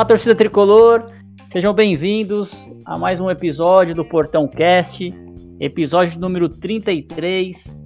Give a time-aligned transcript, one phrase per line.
[0.00, 1.10] Olá, torcida tricolor,
[1.52, 5.12] sejam bem-vindos a mais um episódio do Portão Cast,
[5.60, 7.76] episódio número 33.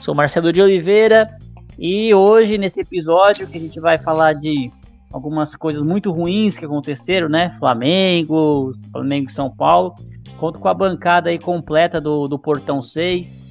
[0.00, 1.36] Sou Marcelo de Oliveira
[1.76, 4.70] e hoje, nesse episódio, que a gente vai falar de
[5.12, 7.56] algumas coisas muito ruins que aconteceram, né?
[7.58, 9.96] Flamengo, Flamengo e São Paulo.
[10.38, 13.42] Conto com a bancada aí completa do, do Portão 6.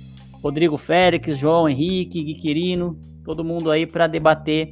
[0.42, 4.72] Rodrigo Félix, João Henrique, Gui Quirino, todo mundo aí para debater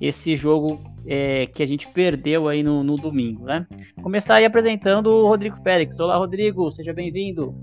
[0.00, 3.66] esse jogo é, que a gente perdeu aí no, no, domingo, né?
[4.02, 5.98] Começar aí apresentando o Rodrigo Félix.
[5.98, 7.54] Olá, Rodrigo, seja bem-vindo.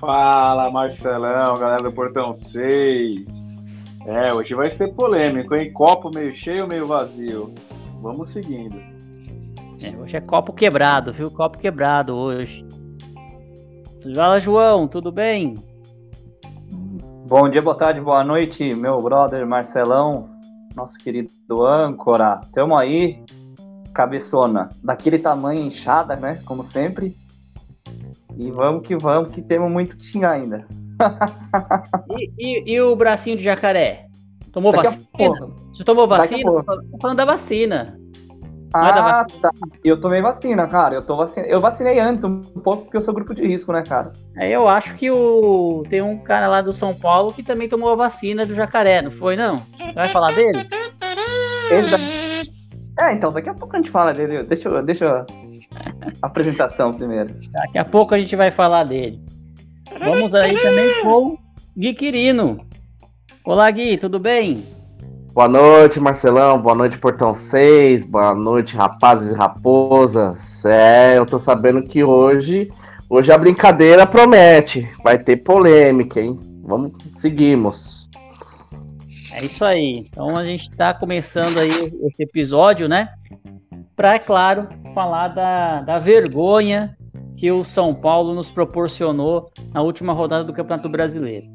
[0.00, 3.24] Fala, Marcelão, galera do Portão 6.
[4.06, 5.72] É, hoje vai ser polêmico, hein?
[5.72, 7.54] Copo meio cheio ou meio vazio?
[8.00, 8.76] Vamos seguindo.
[9.80, 11.30] É, hoje é copo quebrado, viu?
[11.30, 12.66] Copo quebrado hoje.
[14.14, 15.54] Fala, João, tudo bem?
[17.28, 20.31] Bom dia, boa tarde, boa noite, meu brother Marcelão
[20.74, 22.40] nosso querido âncora.
[22.52, 23.22] Tamo aí,
[23.92, 26.40] cabeçona, daquele tamanho inchada, né?
[26.44, 27.16] Como sempre.
[28.36, 30.66] E vamos que vamos, que temos muito que xingar ainda.
[32.18, 34.06] e, e, e, o bracinho de jacaré?
[34.52, 35.48] Tomou Daqui vacina?
[35.72, 36.50] Você tomou vacina?
[36.64, 37.98] Tô falando da vacina.
[38.74, 39.50] É ah, tá.
[39.84, 40.94] Eu tomei vacina, cara.
[40.94, 41.46] Eu, tô vacina...
[41.46, 44.12] eu vacinei antes um pouco porque eu sou grupo de risco, né, cara?
[44.36, 45.82] É, eu acho que o...
[45.90, 49.10] tem um cara lá do São Paulo que também tomou a vacina do jacaré, não
[49.10, 49.62] foi, não?
[49.94, 50.66] Vai falar dele?
[50.68, 53.06] Da...
[53.06, 54.42] É, então, daqui a pouco a gente fala dele.
[54.44, 54.82] Deixa eu.
[54.82, 55.26] Deixa eu...
[56.22, 57.34] a apresentação primeiro.
[57.50, 59.20] Daqui a pouco a gente vai falar dele.
[59.98, 61.38] Vamos aí também com o
[61.76, 62.64] Gui Quirino.
[63.44, 64.64] Olá, Gui, tudo bem?
[65.34, 66.60] Boa noite, Marcelão.
[66.60, 68.04] Boa noite, Portão 6.
[68.04, 70.62] Boa noite, rapazes e raposas.
[70.66, 72.70] É, eu tô sabendo que hoje,
[73.08, 74.86] hoje a brincadeira promete.
[75.02, 76.38] Vai ter polêmica, hein?
[76.62, 78.10] Vamos, seguimos.
[79.32, 80.04] É isso aí.
[80.06, 83.08] Então a gente tá começando aí esse episódio, né?
[83.96, 86.94] Pra, é claro, falar da, da vergonha
[87.38, 91.46] que o São Paulo nos proporcionou na última rodada do Campeonato Brasileiro.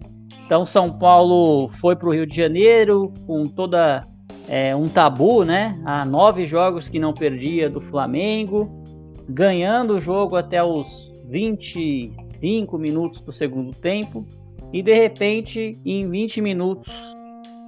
[0.47, 4.07] Então São Paulo foi para o Rio de Janeiro com toda
[4.47, 5.73] é, um tabu, né?
[5.83, 8.81] Há nove jogos que não perdia do Flamengo,
[9.27, 14.25] ganhando o jogo até os 25 minutos do segundo tempo
[14.71, 16.93] e de repente em 20 minutos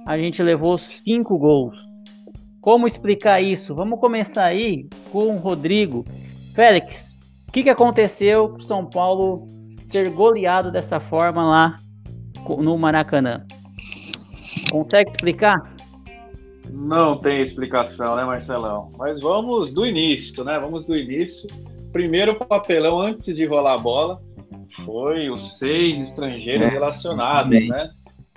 [0.06, 1.86] a gente levou cinco gols.
[2.62, 3.74] Como explicar isso?
[3.74, 6.06] Vamos começar aí com o Rodrigo.
[6.54, 7.14] Félix,
[7.46, 9.44] o que, que aconteceu com São Paulo
[9.90, 11.76] ser goleado dessa forma lá
[12.48, 13.44] no Maracanã.
[14.70, 15.74] Consegue explicar?
[16.72, 18.90] Não tem explicação, né, Marcelão?
[18.96, 20.58] Mas vamos do início, né?
[20.58, 21.48] Vamos do início.
[21.92, 24.22] Primeiro papelão antes de rolar a bola
[24.84, 26.70] foi os seis estrangeiros é.
[26.70, 27.90] relacionados, né?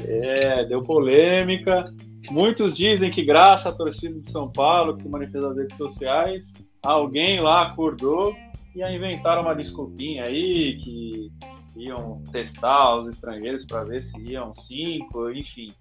[0.04, 1.84] É, deu polêmica.
[2.32, 6.54] Muitos dizem que, graças à torcida de São Paulo, que se manifestou nas redes sociais,
[6.82, 8.36] alguém lá acordou
[8.76, 11.32] e inventaram uma desculpinha aí que
[11.76, 15.72] iam testar os estrangeiros para ver se iam cinco, enfim.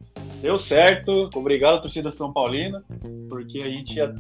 [0.41, 2.82] Deu certo, obrigado torcida São Paulina,
[3.28, 4.14] porque a gente ia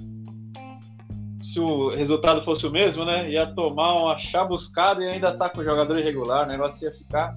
[1.52, 5.60] se o resultado fosse o mesmo, né, ia tomar uma chabuscada e ainda tá com
[5.60, 7.36] o jogador irregular, o negócio ia ficar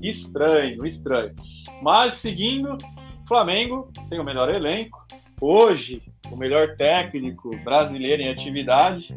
[0.00, 1.34] estranho, estranho.
[1.82, 2.78] Mas seguindo,
[3.26, 5.04] Flamengo tem o melhor elenco,
[5.40, 9.12] hoje o melhor técnico brasileiro em atividade,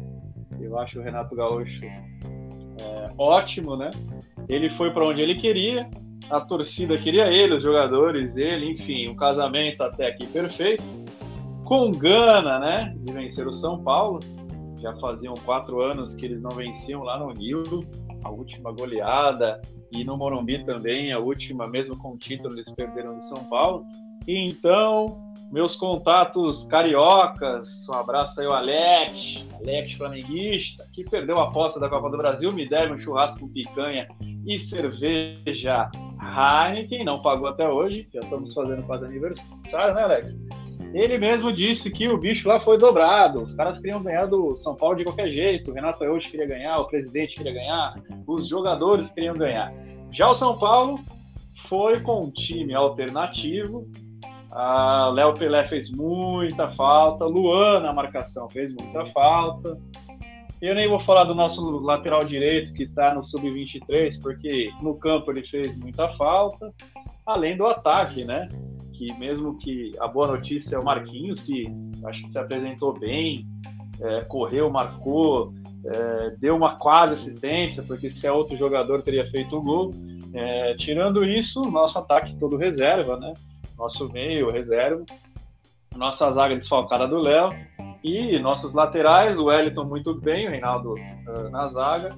[0.60, 3.90] eu acho o Renato Gaúcho é, ótimo, né?
[4.48, 5.88] Ele foi para onde ele queria,
[6.30, 10.82] a torcida queria ele, os jogadores, ele, enfim, um casamento até aqui perfeito.
[11.64, 14.20] Com gana, né, de vencer o São Paulo.
[14.80, 17.62] Já faziam quatro anos que eles não venciam lá no Rio,
[18.22, 19.60] a última goleada,
[19.92, 23.84] e no Morumbi também, a última, mesmo com o título, eles perderam do São Paulo.
[24.26, 31.78] Então, meus contatos cariocas, um abraço aí ao Alex, Alex flamenguista, que perdeu a aposta
[31.78, 34.08] da Copa do Brasil, me deve um churrasco com picanha
[34.46, 35.90] e cerveja
[36.20, 40.36] Heineken, não pagou até hoje, já estamos fazendo quase aniversário, né, Alex?
[40.94, 44.76] Ele mesmo disse que o bicho lá foi dobrado, os caras queriam ganhar do São
[44.76, 47.94] Paulo de qualquer jeito, o Renato Eudes queria ganhar, o presidente queria ganhar,
[48.26, 49.74] os jogadores queriam ganhar.
[50.12, 51.00] Já o São Paulo
[51.68, 53.88] foi com um time alternativo,
[54.52, 59.78] a Léo Pelé fez muita falta, Luan na marcação fez muita falta,
[60.62, 65.30] eu nem vou falar do nosso lateral direito que está no sub-23, porque no campo
[65.30, 66.72] ele fez muita falta,
[67.26, 68.48] além do ataque, né?
[68.94, 71.66] que mesmo que a boa notícia é o Marquinhos, que
[72.06, 73.46] acho que se apresentou bem,
[74.00, 75.52] é, correu, marcou,
[75.86, 79.90] é, deu uma quase assistência, porque se é outro jogador teria feito o gol.
[80.34, 83.32] É, tirando isso, nosso ataque todo reserva, né?
[83.78, 85.04] Nosso meio reserva,
[85.96, 87.50] nossa zaga desfalcada do Léo
[88.02, 92.16] e nossos laterais, o Wellington muito bem, o Reinaldo uh, na zaga,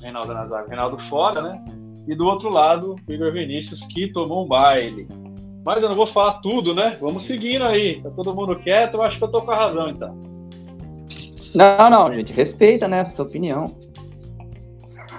[0.00, 1.64] Reinaldo na zaga, Reinaldo fora, né?
[2.06, 5.06] E do outro lado, o Igor Vinícius, que tomou um baile.
[5.64, 6.96] Mas eu não vou falar tudo, né?
[7.00, 8.00] Vamos seguindo aí.
[8.00, 10.18] Tá todo mundo quieto, eu acho que eu tô com a razão, então.
[11.54, 13.64] Não, não, gente, respeita, né, essa opinião.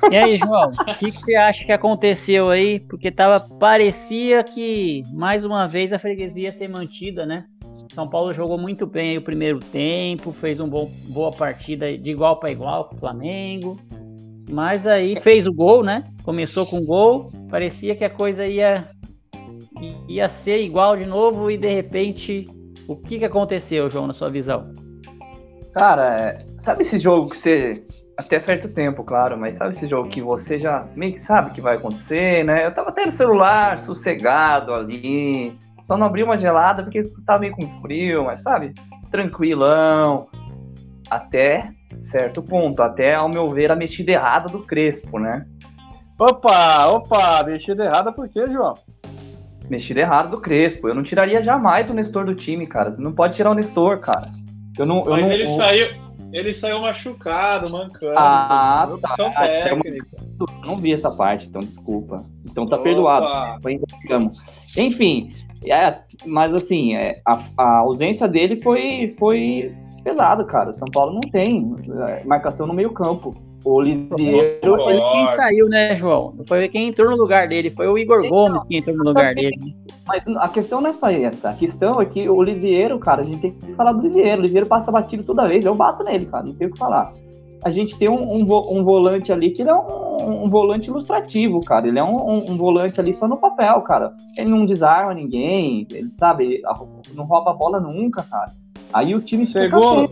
[0.10, 2.80] E aí, João, o que, que, você acha que aconteceu aí?
[2.80, 7.46] Porque tava, parecia que, mais uma vez, a freguesia ia ser mantida, né?
[7.94, 12.52] São Paulo jogou muito bem o primeiro tempo, fez uma boa partida de igual para
[12.52, 13.78] igual com o Flamengo.
[14.50, 16.06] Mas aí fez o gol, né?
[16.24, 18.90] Começou com gol, parecia que a coisa ia
[20.08, 22.46] ia ser igual de novo e de repente
[22.88, 24.72] o que que aconteceu, João, na sua visão?
[25.74, 27.86] Cara, é, sabe esse jogo que você
[28.18, 31.62] até certo tempo, claro, mas sabe esse jogo que você já meio que sabe que
[31.62, 32.66] vai acontecer, né?
[32.66, 37.54] Eu tava até no celular, sossegado ali, só não abri uma gelada porque tava meio
[37.54, 38.74] com frio, mas sabe,
[39.10, 40.28] tranquilão,
[41.10, 45.46] até certo ponto, até ao meu ver a mexida errada do Crespo, né?
[46.20, 48.76] Opa, opa, mexida errada por quê, João?
[49.70, 50.88] Mexida errada do Crespo.
[50.88, 52.92] Eu não tiraria jamais o Nestor do time, cara.
[52.92, 54.28] Você não pode tirar o Nestor, cara.
[54.78, 55.58] Eu não, eu Mas não, ele eu...
[55.58, 55.88] saiu,
[56.32, 58.14] ele saiu machucado, mancando.
[58.18, 59.32] Ah, tá.
[59.48, 60.08] técnica.
[60.40, 62.26] Eu não vi essa parte, então desculpa.
[62.50, 62.84] Então tá Opa.
[62.84, 63.26] perdoado.
[64.78, 65.34] Enfim,
[65.66, 70.72] é, mas assim, é, a, a, ausência dele foi, foi pesada, cara.
[70.72, 71.76] O São Paulo não tem
[72.08, 73.36] é, marcação no meio campo.
[73.64, 74.76] O Lisieiro.
[74.76, 76.34] Foi quem saiu, né, João?
[76.38, 79.04] Não foi quem entrou no lugar dele, foi o Igor então, Gomes que entrou no
[79.04, 79.76] lugar dele.
[80.08, 81.52] Mas a questão não é só essa.
[81.52, 84.40] A questão é que o Lisieiro, cara, a gente tem que falar do Lisieiro.
[84.40, 87.12] O Lisieiro passa batido toda vez, eu bato nele, cara, não tem o que falar.
[87.64, 91.62] A gente tem um, um, um volante ali que ele é um, um, volante ilustrativo,
[91.62, 91.88] cara.
[91.88, 94.16] Ele é um, volante ali só no papel, cara.
[94.36, 96.64] Ele não desarma ninguém, ele sabe,
[97.14, 98.52] não rouba a bola nunca, cara.
[98.92, 100.10] Aí o time segundo,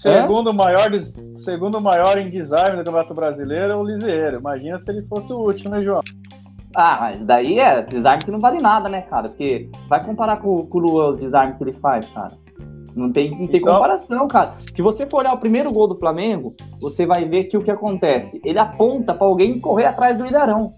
[0.00, 0.52] segundo, é?
[0.52, 0.90] maior,
[1.36, 4.38] segundo maior em desarme do Campeonato Brasileiro é o Lisieiro.
[4.38, 6.00] Imagina se ele fosse o último, né, João?
[6.74, 9.28] Ah, mas daí é desarme que não vale nada, né, cara?
[9.28, 12.32] Porque vai comparar com, com o Luan os desarmes que ele faz, cara.
[12.94, 13.74] Não tem, não tem então...
[13.74, 14.54] comparação, cara.
[14.72, 17.70] Se você for olhar o primeiro gol do Flamengo, você vai ver que o que
[17.70, 18.40] acontece?
[18.44, 20.74] Ele aponta para alguém correr atrás do Ilharão.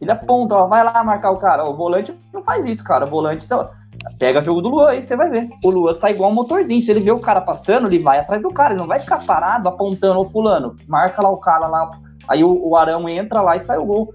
[0.00, 1.66] Ele aponta, ó, vai lá marcar o cara.
[1.66, 3.06] O volante não faz isso, cara.
[3.06, 3.70] O volante só
[4.18, 5.48] Pega jogo do Luan aí, você vai ver.
[5.64, 6.80] O Luan sai igual um motorzinho.
[6.82, 8.72] Se ele vê o cara passando, ele vai atrás do cara.
[8.72, 10.76] Ele não vai ficar parado apontando o fulano.
[10.86, 11.90] Marca lá o cara lá.
[12.28, 14.14] Aí o, o Arão entra lá e sai o gol.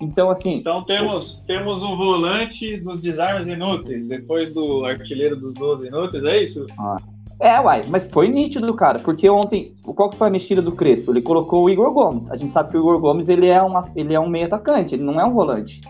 [0.00, 0.56] Então, assim.
[0.56, 6.42] Então temos, temos um volante dos desarmes inúteis, depois do artilheiro dos 12 inúteis, é
[6.42, 6.66] isso?
[6.78, 6.96] Ah.
[7.38, 11.10] É, uai, mas foi nítido, cara, porque ontem, qual que foi a mexida do Crespo?
[11.10, 12.30] Ele colocou o Igor Gomes.
[12.30, 14.94] A gente sabe que o Igor Gomes ele é, uma, ele é um meio atacante,
[14.94, 15.80] ele não é um volante.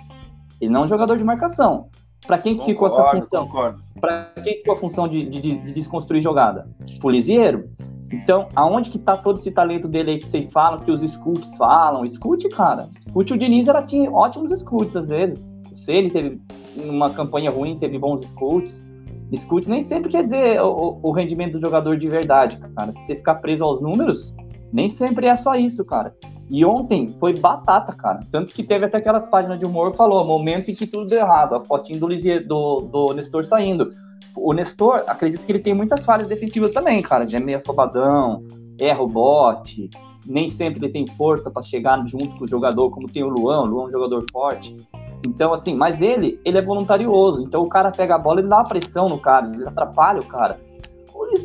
[0.60, 1.88] Ele não é um jogador de marcação.
[2.26, 3.48] Para quem que ficou essa função?
[4.00, 6.68] Para quem ficou a função de, de, de desconstruir jogada?
[7.00, 7.70] Polizieiro.
[8.12, 11.56] Então, aonde que tá todo esse talento dele aí que vocês falam, que os scouts
[11.56, 12.06] falam?
[12.06, 12.88] Scout, cara.
[12.98, 15.58] Scout, o Diniz, ela tinha ótimos scouts às vezes.
[15.76, 16.40] Se ele teve
[16.76, 18.84] uma campanha ruim, teve bons scouts.
[19.34, 22.90] Scouts nem sempre quer dizer o, o rendimento do jogador de verdade, cara.
[22.90, 24.34] Se você ficar preso aos números,
[24.72, 26.14] nem sempre é só isso, cara.
[26.50, 28.20] E ontem foi batata, cara.
[28.28, 31.54] Tanto que teve até aquelas páginas de humor falou, momento em que tudo deu errado.
[31.54, 33.88] A fotinho do, Lisier, do, do Nestor saindo.
[34.36, 37.24] O Nestor, acredito que ele tem muitas falhas defensivas também, cara.
[37.24, 38.42] De é meio afobadão,
[38.80, 39.88] erra o bote,
[40.26, 43.62] nem sempre ele tem força para chegar junto com o jogador, como tem o Luan.
[43.62, 44.76] O Luan é um jogador forte.
[45.24, 47.42] Então, assim, mas ele, ele é voluntarioso.
[47.42, 50.58] Então o cara pega a bola, ele dá pressão no cara, ele atrapalha o cara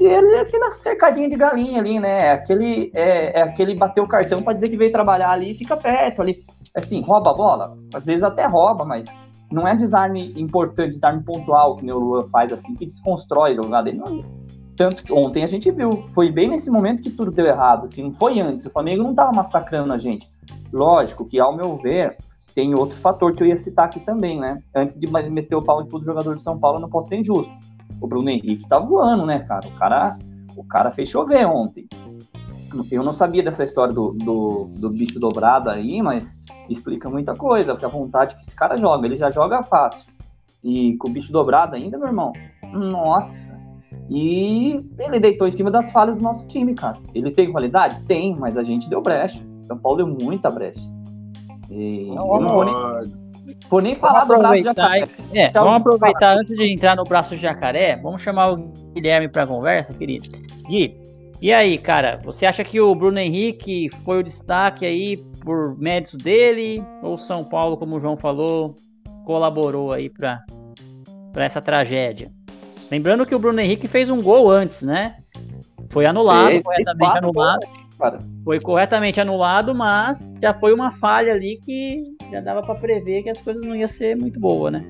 [0.02, 2.28] ele é aquela cercadinha de galinha ali, né?
[2.28, 5.56] É aquele, é, é aquele bater o cartão para dizer que veio trabalhar ali e
[5.56, 6.44] fica perto ali.
[6.76, 7.76] Assim, rouba a bola?
[7.94, 9.08] Às vezes até rouba, mas
[9.52, 13.84] não é desarme importante, desarme pontual que o Luan faz assim, que desconstrói a jogada
[13.84, 14.00] dele.
[14.00, 14.24] Não,
[14.76, 18.04] tanto que ontem a gente viu, foi bem nesse momento que tudo deu errado, assim,
[18.04, 18.66] não foi antes.
[18.66, 20.30] O Flamengo não tava massacrando a gente.
[20.74, 22.18] Lógico que, ao meu ver,
[22.54, 24.62] tem outro fator que eu ia citar aqui também, né?
[24.76, 27.54] Antes de meter o pau em todo jogador de São Paulo, não posso ser injusto
[28.00, 29.68] o Bruno Henrique tá voando, né, cara?
[29.68, 30.18] O cara,
[30.56, 31.88] o cara fez chover ontem.
[32.92, 37.74] Eu não sabia dessa história do, do, do bicho dobrado aí, mas explica muita coisa,
[37.74, 40.12] porque a vontade que esse cara joga, ele já joga fácil.
[40.64, 42.34] E com o bicho dobrado ainda, meu irmão,
[42.74, 43.56] nossa.
[44.10, 46.98] E ele deitou em cima das falhas do nosso time, cara.
[47.14, 48.04] Ele tem qualidade?
[48.04, 49.44] Tem, mas a gente deu brecha.
[49.64, 50.82] São Paulo deu muita brecha.
[51.72, 53.25] E não, eu não vou nem
[53.70, 55.08] Por nem falar do braço jacaré.
[55.34, 59.94] É, vamos aproveitar antes de entrar no braço jacaré, vamos chamar o Guilherme para conversa,
[59.94, 60.30] querido.
[60.68, 60.98] Gui,
[61.42, 66.18] e aí, cara, você acha que o Bruno Henrique foi o destaque aí por mérito
[66.18, 68.76] dele ou São Paulo, como o João falou,
[69.26, 70.44] colaborou aí para
[71.36, 72.32] essa tragédia?
[72.90, 75.18] Lembrando que o Bruno Henrique fez um gol antes, né?
[75.90, 77.68] Foi anulado, Sim, corretamente anulado.
[78.44, 83.30] Foi corretamente anulado, mas já foi uma falha ali que já dava para prever que
[83.30, 84.84] as coisas não iam ser muito boas, né?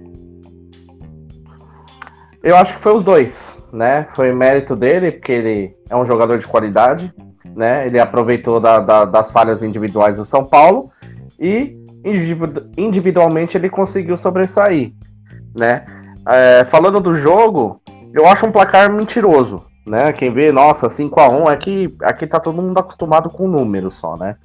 [2.43, 4.07] Eu acho que foi os dois, né?
[4.13, 7.13] Foi mérito dele, porque ele é um jogador de qualidade,
[7.55, 7.87] né?
[7.87, 10.91] Ele aproveitou da, da, das falhas individuais do São Paulo
[11.39, 11.75] e
[12.77, 14.93] individualmente ele conseguiu sobressair,
[15.57, 15.85] né?
[16.27, 17.81] É, falando do jogo,
[18.13, 20.13] eu acho um placar mentiroso, né?
[20.13, 23.89] Quem vê, nossa, 5 a 1 aqui, é aqui tá todo mundo acostumado com número
[23.89, 24.35] só, né?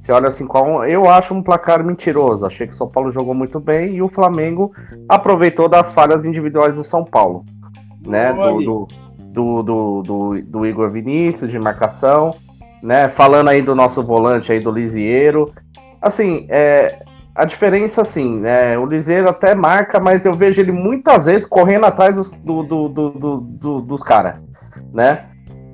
[0.00, 2.46] Você olha 5 a 1 eu acho um placar mentiroso.
[2.46, 4.72] Achei que o São Paulo jogou muito bem e o Flamengo
[5.08, 7.44] aproveitou das falhas individuais do São Paulo,
[8.06, 8.32] né?
[8.32, 12.34] Do, do, do, do, do, do Igor Vinícius, de marcação,
[12.82, 13.08] né?
[13.08, 15.52] Falando aí do nosso volante aí, do Lisieiro.
[16.00, 17.02] Assim, é,
[17.34, 18.78] a diferença, assim, né?
[18.78, 22.88] O Liseiro até marca, mas eu vejo ele muitas vezes correndo atrás dos, do, do,
[22.88, 23.10] do,
[23.40, 24.48] do dos caras
[24.92, 25.26] né?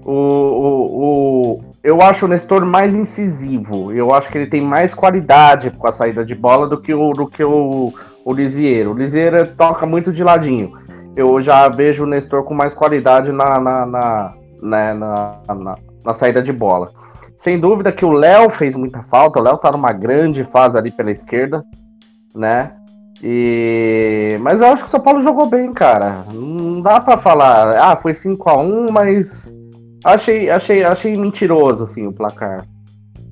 [0.05, 3.91] O, o, o, eu acho o Nestor mais incisivo.
[3.93, 7.13] Eu acho que ele tem mais qualidade com a saída de bola do que o,
[7.13, 7.93] do que o,
[8.25, 8.93] o Lisieiro.
[8.93, 10.79] O Lisieiro toca muito de ladinho.
[11.17, 16.15] Eu já vejo o Nestor com mais qualidade na, na, na, né, na, na, na
[16.15, 16.91] saída de bola.
[17.37, 19.39] Sem dúvida que o Léo fez muita falta.
[19.39, 21.65] O Léo tá numa grande fase ali pela esquerda,
[22.35, 22.73] né?
[23.23, 24.39] E...
[24.43, 26.25] Mas eu acho que o São Paulo jogou bem, cara.
[26.33, 29.55] Não dá para falar, ah, foi 5 a 1 mas
[30.05, 32.67] achei, achei, achei mentiroso assim, o placar.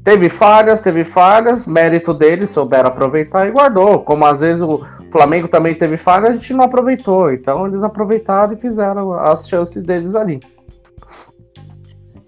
[0.02, 4.00] Teve falhas, teve falhas, mérito deles, souberam aproveitar e guardou.
[4.00, 7.32] Como às vezes o Flamengo também teve falha, a gente não aproveitou.
[7.32, 10.40] Então eles aproveitaram e fizeram as chances deles ali.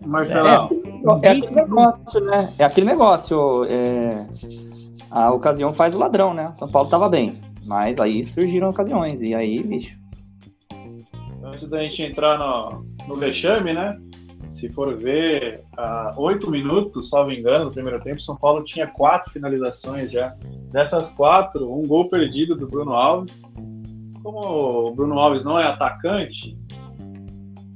[0.06, 2.52] Marcelo, é, é, aquele negócio, né?
[2.58, 3.64] É aquele negócio.
[3.64, 4.26] É...
[5.10, 6.52] A ocasião faz o ladrão, né?
[6.58, 7.40] São Paulo tava bem.
[7.64, 9.96] Mas aí surgiram ocasiões, e aí, bicho.
[11.42, 13.96] Antes da gente entrar no, no vexame, né?
[14.64, 15.62] Se for ver,
[16.16, 20.34] oito minutos, salvo engano, no primeiro tempo, São Paulo tinha quatro finalizações já.
[20.72, 23.42] Dessas quatro, um gol perdido do Bruno Alves.
[24.22, 26.56] Como o Bruno Alves não é atacante,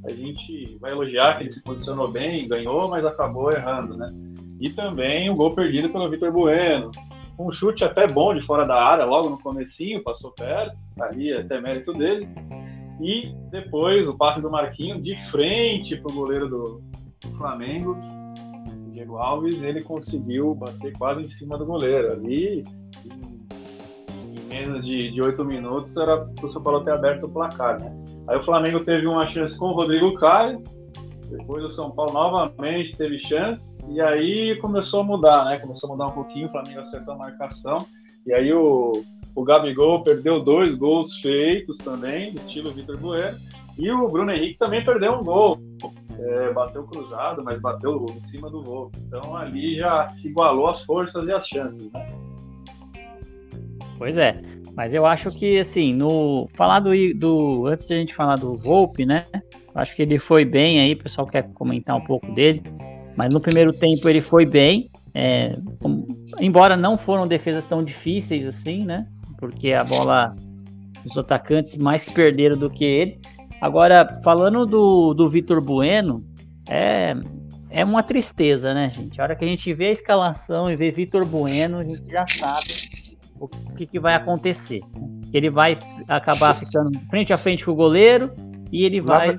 [0.03, 4.11] a gente vai elogiar que ele se posicionou bem, ganhou, mas acabou errando, né?
[4.59, 6.91] E também o gol perdido pelo Vitor Bueno,
[7.39, 11.61] um chute até bom de fora da área, logo no comecinho, passou perto, ali até
[11.61, 12.27] mérito dele.
[13.01, 16.83] E depois o passe do Marquinho de frente para o goleiro do,
[17.37, 17.97] Flamengo,
[18.93, 22.13] Diego Alves, ele conseguiu bater quase em cima do goleiro.
[22.13, 22.65] Ali,
[23.05, 27.81] em, em menos de oito minutos, era para o São Paulo ter aberto o placar.
[27.81, 27.93] Né?
[28.29, 30.63] Aí o Flamengo teve uma chance com o Rodrigo Caio,
[31.31, 35.59] depois o São Paulo novamente teve chance e aí começou a mudar, né?
[35.59, 37.87] Começou a mudar um pouquinho, o Flamengo acertou a marcação
[38.27, 38.93] e aí o,
[39.35, 43.39] o Gabigol perdeu dois gols feitos também, estilo Vitor Bueno,
[43.79, 45.59] e o Bruno Henrique também perdeu um gol.
[46.19, 48.91] É, bateu cruzado, mas bateu em cima do gol.
[49.07, 52.07] Então ali já se igualou as forças e as chances, né?
[53.97, 54.41] Pois é.
[54.75, 58.57] Mas eu acho que, assim, no falar do, do antes de a gente falar do
[58.57, 59.25] Volpe, né?
[59.75, 62.63] Acho que ele foi bem aí, o pessoal quer comentar um pouco dele.
[63.17, 64.91] Mas no primeiro tempo ele foi bem.
[65.15, 65.51] É,
[66.41, 69.07] embora não foram defesas tão difíceis assim, né?
[69.39, 70.37] Porque a bola,
[71.07, 73.21] os atacantes mais que perderam do que ele.
[73.61, 76.25] Agora, falando do, do Vitor Bueno,
[76.69, 77.17] é,
[77.71, 79.21] é uma tristeza, né, gente?
[79.21, 82.27] A hora que a gente vê a escalação e vê Vitor Bueno, a gente já
[82.27, 83.09] sabe
[83.41, 84.81] o que, que vai acontecer.
[85.33, 85.79] Ele vai
[86.09, 88.33] acabar ficando frente a frente com o goleiro
[88.73, 89.33] e ele vai.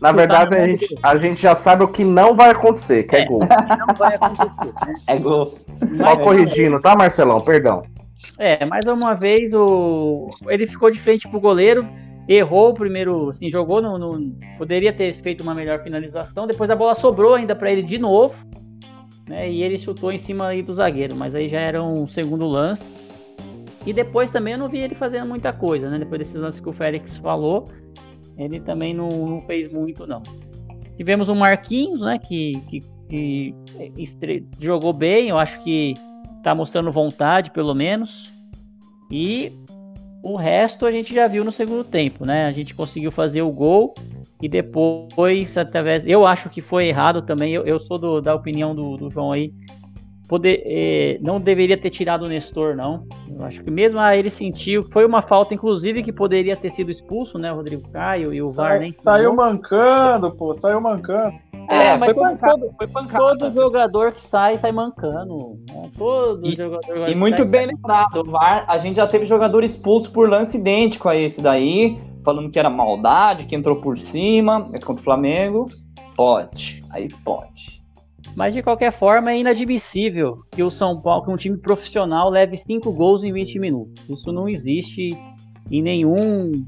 [0.00, 3.16] Na, na verdade, a gente, a gente já sabe o que não vai acontecer, que
[3.16, 3.40] é, é gol.
[3.40, 4.72] Não vai acontecer.
[4.86, 4.94] Né?
[5.06, 5.58] É gol.
[5.96, 7.40] Só corrigindo, tá, Marcelão?
[7.40, 7.82] Perdão.
[8.38, 11.86] É, mais uma vez o ele ficou de frente pro goleiro,
[12.28, 16.76] errou o primeiro, assim, jogou no, no, poderia ter feito uma melhor finalização, depois a
[16.76, 18.34] bola sobrou ainda para ele de novo,
[19.28, 19.50] né?
[19.50, 22.92] E ele chutou em cima aí do zagueiro, mas aí já era um segundo lance.
[23.86, 25.98] E depois também eu não vi ele fazendo muita coisa, né?
[25.98, 27.64] Depois desses lances que o Félix falou,
[28.36, 30.22] ele também não, não fez muito, não.
[30.96, 32.18] Tivemos o Marquinhos, né?
[32.18, 33.54] Que, que, que
[34.58, 35.94] jogou bem, eu acho que
[36.44, 38.30] tá mostrando vontade, pelo menos.
[39.10, 39.52] E
[40.22, 42.46] o resto a gente já viu no segundo tempo, né?
[42.46, 43.94] A gente conseguiu fazer o gol
[44.40, 46.06] e depois, através.
[46.06, 47.52] Eu acho que foi errado também.
[47.52, 49.52] Eu, eu sou do, da opinião do, do João aí
[50.28, 53.06] poder, eh, não deveria ter tirado o Nestor, não.
[53.28, 56.90] Eu acho que mesmo a ele sentiu, foi uma falta, inclusive, que poderia ter sido
[56.90, 57.52] expulso, né?
[57.52, 61.36] O Rodrigo Caio e o VAR nem Saiu mancando, pô, saiu mancando.
[61.68, 63.38] É, é mas foi, pancada, todo, foi pancada.
[63.38, 65.58] Todo jogador que sai, sai mancando.
[65.68, 65.90] Né?
[65.96, 69.64] Todo e, jogador E muito sai, bem lembrado, o VAR, a gente já teve jogador
[69.64, 74.68] expulso por lance idêntico a esse daí, falando que era maldade, que entrou por cima,
[74.70, 75.66] mas contra o Flamengo,
[76.16, 77.82] pode, aí pode.
[78.34, 82.58] Mas de qualquer forma é inadmissível que o São Paulo, que um time profissional leve
[82.58, 84.02] cinco gols em 20 minutos.
[84.08, 85.10] Isso não existe
[85.70, 86.64] em nenhum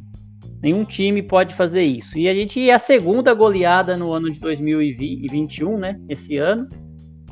[0.63, 2.19] nenhum time pode fazer isso.
[2.19, 6.01] E a gente é a segunda goleada no ano de 2021, né?
[6.09, 6.69] Esse ano.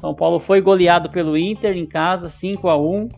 [0.00, 3.08] São Paulo foi goleado pelo Inter em casa, 5 a 1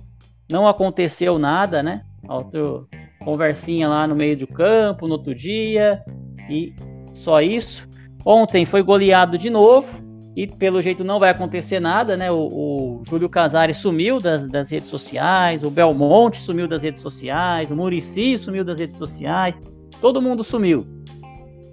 [0.51, 2.03] Não aconteceu nada, né?
[2.29, 2.89] Outro
[3.25, 6.01] conversinha lá no meio do campo, no outro dia.
[6.49, 6.73] E
[7.13, 7.89] só isso.
[8.25, 9.89] Ontem foi goleado de novo
[10.37, 12.31] e pelo jeito não vai acontecer nada, né?
[12.31, 17.71] O, o Júlio Casares sumiu das, das, redes sociais, o Belmonte sumiu das redes sociais,
[17.71, 19.55] o Murici sumiu das redes sociais,
[20.01, 20.87] todo mundo sumiu.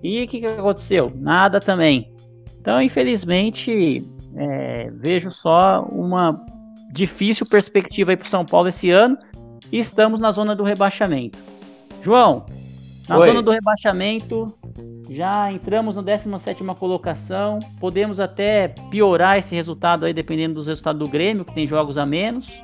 [0.02, 1.12] E o que, que aconteceu?
[1.16, 2.12] Nada também.
[2.60, 6.40] Então, infelizmente, é, vejo só uma
[6.92, 9.18] difícil perspectiva aí para o São Paulo esse ano
[9.72, 11.38] e estamos na zona do rebaixamento.
[12.02, 12.46] João,
[13.08, 13.28] na Oi.
[13.28, 14.54] zona do rebaixamento,
[15.10, 17.60] já entramos na 17 colocação.
[17.80, 22.06] Podemos até piorar esse resultado aí, dependendo dos resultados do Grêmio, que tem jogos a
[22.06, 22.64] menos.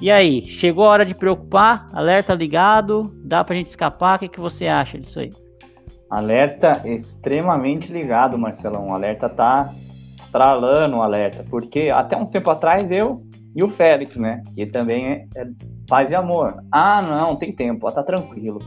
[0.00, 1.88] E aí, chegou a hora de preocupar?
[1.92, 3.12] Alerta ligado?
[3.24, 4.16] Dá pra gente escapar?
[4.16, 5.32] O que, que você acha disso aí?
[6.08, 8.88] Alerta extremamente ligado, Marcelão.
[8.88, 9.74] O alerta tá
[10.16, 11.44] estralando o alerta.
[11.50, 13.26] Porque até um tempo atrás eu
[13.56, 14.40] e o Félix, né?
[14.54, 15.48] Que também é, é
[15.88, 16.62] paz e amor.
[16.70, 18.60] Ah, não, tem tempo, tá tranquilo.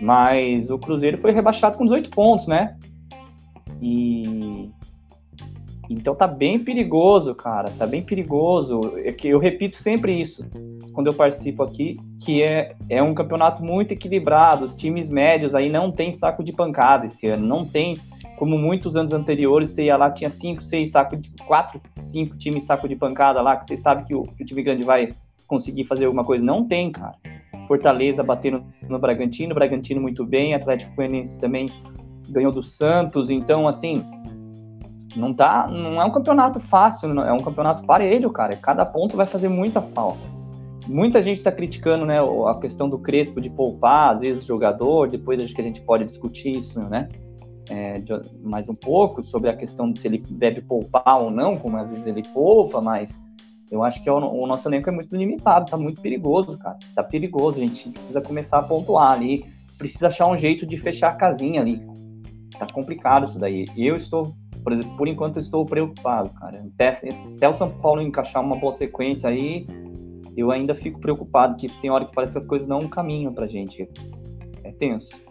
[0.00, 2.76] Mas o Cruzeiro foi rebaixado com 18 pontos, né?
[3.80, 4.68] E
[5.88, 7.70] então tá bem perigoso, cara.
[7.70, 8.80] Tá bem perigoso.
[8.96, 10.44] É eu repito sempre isso
[10.92, 14.64] quando eu participo aqui, que é, é um campeonato muito equilibrado.
[14.64, 17.46] Os times médios aí não tem saco de pancada esse ano.
[17.46, 17.98] Não tem,
[18.38, 22.88] como muitos anos anteriores, você ia lá, tinha cinco, seis sacos quatro, cinco times saco
[22.88, 25.08] de pancada lá, que você sabe que o, que o time grande vai
[25.46, 26.44] conseguir fazer alguma coisa.
[26.44, 27.16] Não tem, cara.
[27.66, 31.66] Fortaleza batendo no Bragantino, Bragantino muito bem, Atlético Goianiense também
[32.28, 34.04] ganhou do Santos, então assim,
[35.16, 38.56] não tá, não é um campeonato fácil, é um campeonato parelho, cara.
[38.56, 40.34] Cada ponto vai fazer muita falta.
[40.86, 45.08] Muita gente está criticando, né, a questão do Crespo de poupar, às vezes jogador.
[45.08, 47.08] Depois acho que a gente pode discutir isso, né,
[47.68, 51.56] é, de, mais um pouco sobre a questão de se ele deve poupar ou não,
[51.56, 53.22] como às vezes ele poupa, mas
[53.70, 56.78] eu acho que o, o, nosso elenco é muito limitado, tá muito perigoso, cara.
[56.94, 59.44] Tá perigoso, a gente precisa começar a pontuar ali,
[59.78, 61.80] precisa achar um jeito de fechar a casinha ali.
[62.58, 63.64] Tá complicado isso daí.
[63.76, 64.32] Eu estou,
[64.64, 66.64] por exemplo, por enquanto eu estou preocupado, cara.
[66.74, 66.88] Até,
[67.36, 69.66] até o São Paulo encaixar uma boa sequência aí,
[70.34, 73.46] eu ainda fico preocupado, que tem hora que parece que as coisas não caminham pra
[73.46, 73.86] gente.
[74.64, 75.22] É tenso.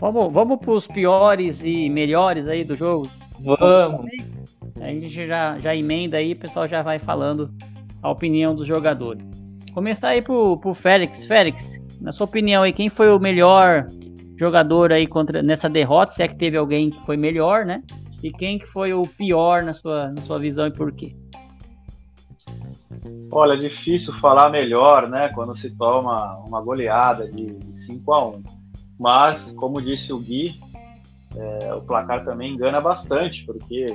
[0.00, 3.06] Vamos, vamos pros piores e melhores aí do jogo?
[3.38, 4.06] Vamos.
[4.80, 7.50] A gente já, já emenda aí, o pessoal já vai falando
[8.02, 9.22] a opinião dos jogadores.
[9.74, 11.26] Começar aí pro, pro Félix.
[11.26, 13.86] Félix, na sua opinião aí, quem foi o melhor
[14.40, 16.12] jogador aí contra, nessa derrota?
[16.12, 17.82] Se é que teve alguém que foi melhor, né?
[18.22, 21.14] E quem que foi o pior na sua, na sua visão e por quê?
[23.30, 25.28] Olha, é difícil falar melhor, né?
[25.34, 27.54] Quando se toma uma goleada de
[27.86, 28.42] 5 a 1
[28.98, 30.58] Mas, como disse o Gui,
[31.36, 33.86] é, o placar também engana bastante, porque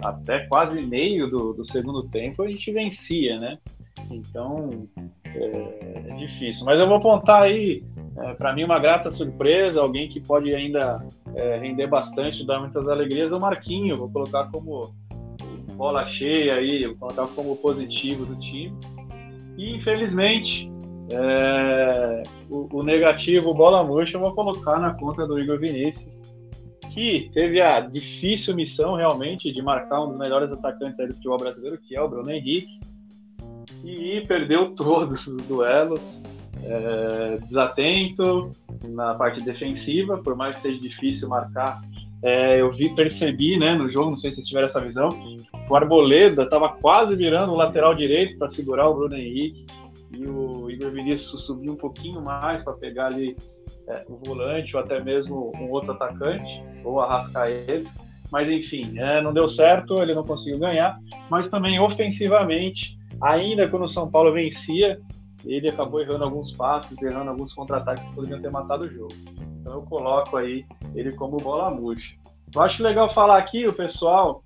[0.00, 3.58] até quase meio do, do segundo tempo a gente vencia, né?
[4.10, 4.88] Então
[5.24, 6.64] é, é difícil.
[6.64, 7.84] Mas eu vou apontar aí,
[8.22, 11.04] é, para mim, uma grata surpresa, alguém que pode ainda
[11.34, 13.96] é, render bastante, dar muitas alegrias, é o Marquinho.
[13.96, 14.94] Vou colocar como
[15.74, 18.76] bola cheia aí, vou colocar como positivo do time.
[19.56, 20.70] E infelizmente,
[21.10, 26.30] é, o, o negativo, bola murcha, eu vou colocar na conta do Igor Vinícius
[26.90, 31.78] que teve a difícil missão realmente de marcar um dos melhores atacantes do futebol brasileiro,
[31.78, 32.80] que é o Bruno Henrique,
[33.84, 36.20] e perdeu todos os duelos,
[36.64, 38.50] é, desatento
[38.84, 41.80] na parte defensiva, por mais que seja difícil marcar.
[42.22, 45.08] É, eu vi, percebi, né, no jogo, não sei se vocês tiveram essa visão,
[45.68, 49.64] o Arboleda estava quase virando o lateral direito para segurar o Bruno Henrique
[50.12, 53.36] e o Igor Vinícius subiu um pouquinho mais para pegar ali
[53.88, 57.88] é, o volante ou até mesmo um outro atacante, ou arrascar ele.
[58.30, 60.98] Mas enfim, é, não deu certo, ele não conseguiu ganhar.
[61.28, 65.00] Mas também ofensivamente, ainda quando o São Paulo vencia,
[65.44, 69.14] ele acabou errando alguns passes, errando alguns contra-ataques que poderiam ter matado o jogo.
[69.60, 72.14] Então eu coloco aí ele como bola murcha.
[72.54, 74.42] Eu acho legal falar aqui, o pessoal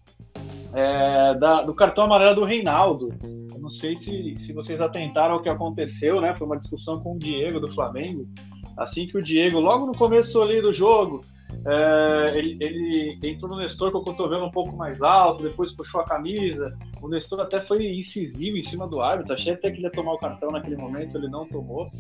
[0.74, 3.14] é, da, do cartão amarelo do Reinaldo.
[3.22, 6.35] Eu não sei se, se vocês atentaram ao que aconteceu, né?
[6.35, 8.28] Foi uma discussão com o Diego do Flamengo.
[8.76, 11.20] Assim que o Diego, logo no começo ali do jogo,
[11.66, 16.00] é, ele, ele, entrou no Nestor com o cotovelo um pouco mais alto, depois puxou
[16.00, 16.76] a camisa.
[17.00, 19.33] O Nestor até foi incisivo em cima do árbitro.
[19.33, 21.90] Achei até que ele ia tomar o cartão naquele momento, ele não tomou.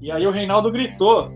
[0.00, 1.30] E aí o Reinaldo gritou.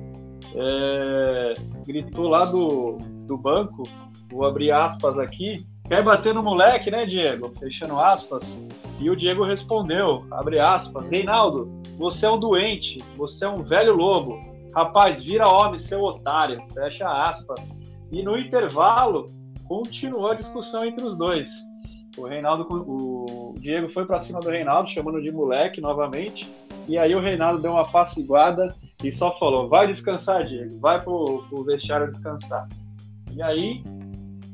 [0.54, 1.54] É,
[1.86, 3.84] gritou lá do, do banco,
[4.30, 5.64] vou abrir aspas aqui.
[5.86, 7.52] Quer bater no moleque, né, Diego?
[7.58, 8.56] Fechando aspas.
[8.98, 13.94] E o Diego respondeu, abre aspas, Reinaldo, você é um doente, você é um velho
[13.94, 16.62] lobo Rapaz, vira homem, seu otário.
[16.72, 17.60] Fecha aspas.
[18.12, 19.26] E no intervalo,
[19.66, 21.50] continuou a discussão entre os dois.
[22.16, 26.48] O Reinaldo, o Diego foi para cima do Reinaldo, chamando de moleque novamente.
[26.88, 31.44] E aí o Reinaldo deu uma apaciguada e só falou: vai descansar, Diego, vai pro,
[31.48, 32.68] pro vestiário descansar.
[33.34, 33.82] E aí,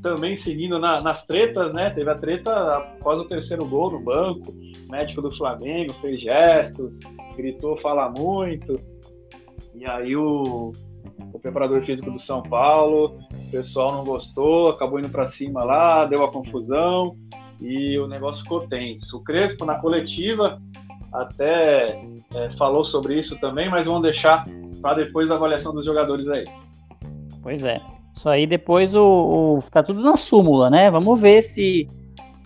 [0.03, 1.91] também seguindo na, nas tretas, né?
[1.91, 4.53] Teve a treta após o terceiro gol no banco.
[4.87, 6.99] O médico do Flamengo fez gestos,
[7.37, 8.79] gritou, fala muito.
[9.79, 10.73] E aí o,
[11.33, 16.05] o preparador físico do São Paulo, o pessoal não gostou, acabou indo para cima lá,
[16.07, 17.17] deu a confusão
[17.61, 19.19] e o negócio ficou tenso.
[19.19, 20.61] O Crespo na coletiva
[21.13, 22.01] até
[22.35, 24.45] é, falou sobre isso também, mas vamos deixar
[24.81, 26.45] para depois da avaliação dos jogadores aí.
[27.43, 27.81] Pois é.
[28.15, 30.91] Isso aí depois o, o tá tudo na súmula, né?
[30.91, 31.87] Vamos ver se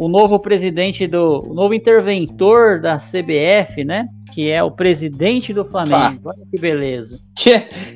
[0.00, 4.08] o novo presidente do o novo interventor da CBF, né?
[4.32, 6.20] que é o presidente do Flamengo.
[6.24, 7.20] Olha que beleza.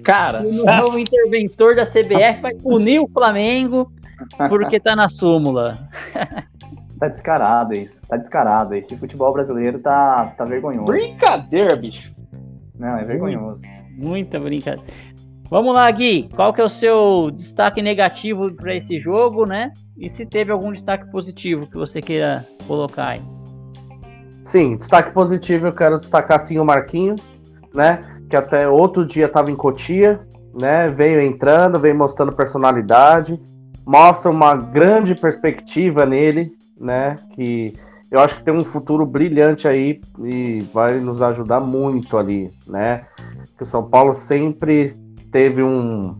[0.05, 0.43] Cara.
[0.43, 3.91] o novo interventor da CBF vai punir o Flamengo
[4.51, 5.89] porque tá na súmula.
[6.97, 8.01] Tá descarado isso.
[8.07, 8.73] Tá descarado.
[8.73, 10.87] Esse futebol brasileiro tá, tá vergonhoso.
[10.87, 12.15] Brincadeira, bicho.
[12.79, 13.61] Não, é vergonhoso.
[13.99, 14.89] Muita brincadeira.
[15.51, 16.29] Vamos lá, Gui.
[16.35, 19.73] Qual que é o seu destaque negativo para esse jogo, né?
[19.97, 23.23] E se teve algum destaque positivo que você queira colocar aí?
[24.43, 27.21] Sim, destaque positivo eu quero destacar sim o Marquinhos,
[27.73, 28.01] né?
[28.29, 30.21] Que até outro dia estava em Cotia,
[30.53, 30.89] né?
[30.89, 33.41] Veio entrando, veio mostrando personalidade,
[33.87, 37.15] mostra uma grande perspectiva nele, né?
[37.35, 37.75] Que
[38.11, 43.07] eu acho que tem um futuro brilhante aí e vai nos ajudar muito ali, né?
[43.57, 44.93] Que o São Paulo sempre
[45.31, 46.17] teve um,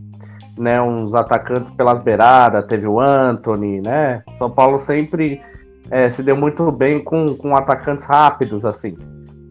[0.57, 4.23] né, uns atacantes pelas beiradas, teve o Anthony, né?
[4.33, 5.41] São Paulo sempre
[5.89, 8.95] é, se deu muito bem com, com atacantes rápidos, assim.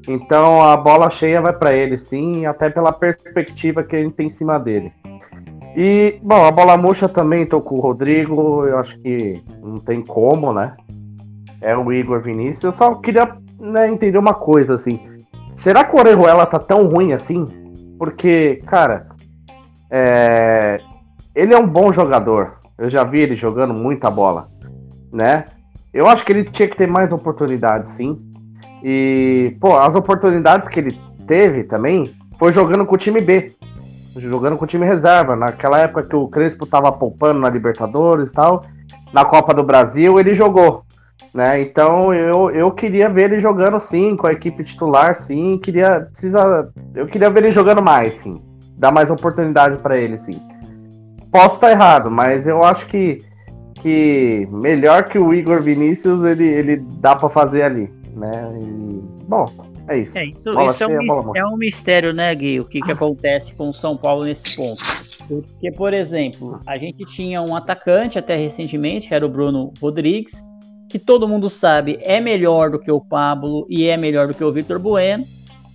[0.09, 4.31] Então a bola cheia vai para ele, sim, até pela perspectiva que ele tem em
[4.31, 4.93] cima dele.
[5.77, 10.03] E, bom, a bola murcha também tô com o Rodrigo, eu acho que não tem
[10.03, 10.77] como, né?
[11.61, 12.65] É o Igor Vinícius.
[12.65, 15.01] Eu só queria né, entender uma coisa, assim.
[15.57, 17.47] Será que o Orejuela tá tão ruim assim?
[17.99, 19.09] Porque, cara,
[19.91, 20.81] é...
[21.35, 22.59] ele é um bom jogador.
[22.79, 24.49] Eu já vi ele jogando muita bola,
[25.13, 25.45] né?
[25.93, 28.21] Eu acho que ele tinha que ter mais oportunidades, sim.
[28.83, 33.53] E, pô, as oportunidades que ele teve também foi jogando com o time B.
[34.17, 35.37] Jogando com o time reserva.
[35.37, 38.65] Naquela época que o Crespo tava poupando na Libertadores e tal.
[39.13, 40.85] Na Copa do Brasil, ele jogou.
[41.33, 41.63] Né?
[41.63, 45.59] Então eu, eu queria ver ele jogando sim, com a equipe titular, sim.
[45.59, 48.43] Queria, precisa, eu queria ver ele jogando mais, sim.
[48.77, 50.41] Dar mais oportunidade para ele, sim.
[51.35, 53.21] Posso estar errado, mas eu acho que
[53.83, 58.57] que melhor que o Igor Vinícius ele, ele dá para fazer ali, né?
[58.63, 59.45] E, bom,
[59.89, 60.17] é isso.
[60.17, 62.61] É, isso, isso é, um, é, um, mistério, né, Gui?
[62.61, 64.81] O que, que acontece com o São Paulo nesse ponto?
[65.27, 70.41] Porque, por exemplo, a gente tinha um atacante até recentemente, que era o Bruno Rodrigues,
[70.89, 74.45] que todo mundo sabe é melhor do que o Pablo e é melhor do que
[74.45, 75.27] o Vitor Bueno,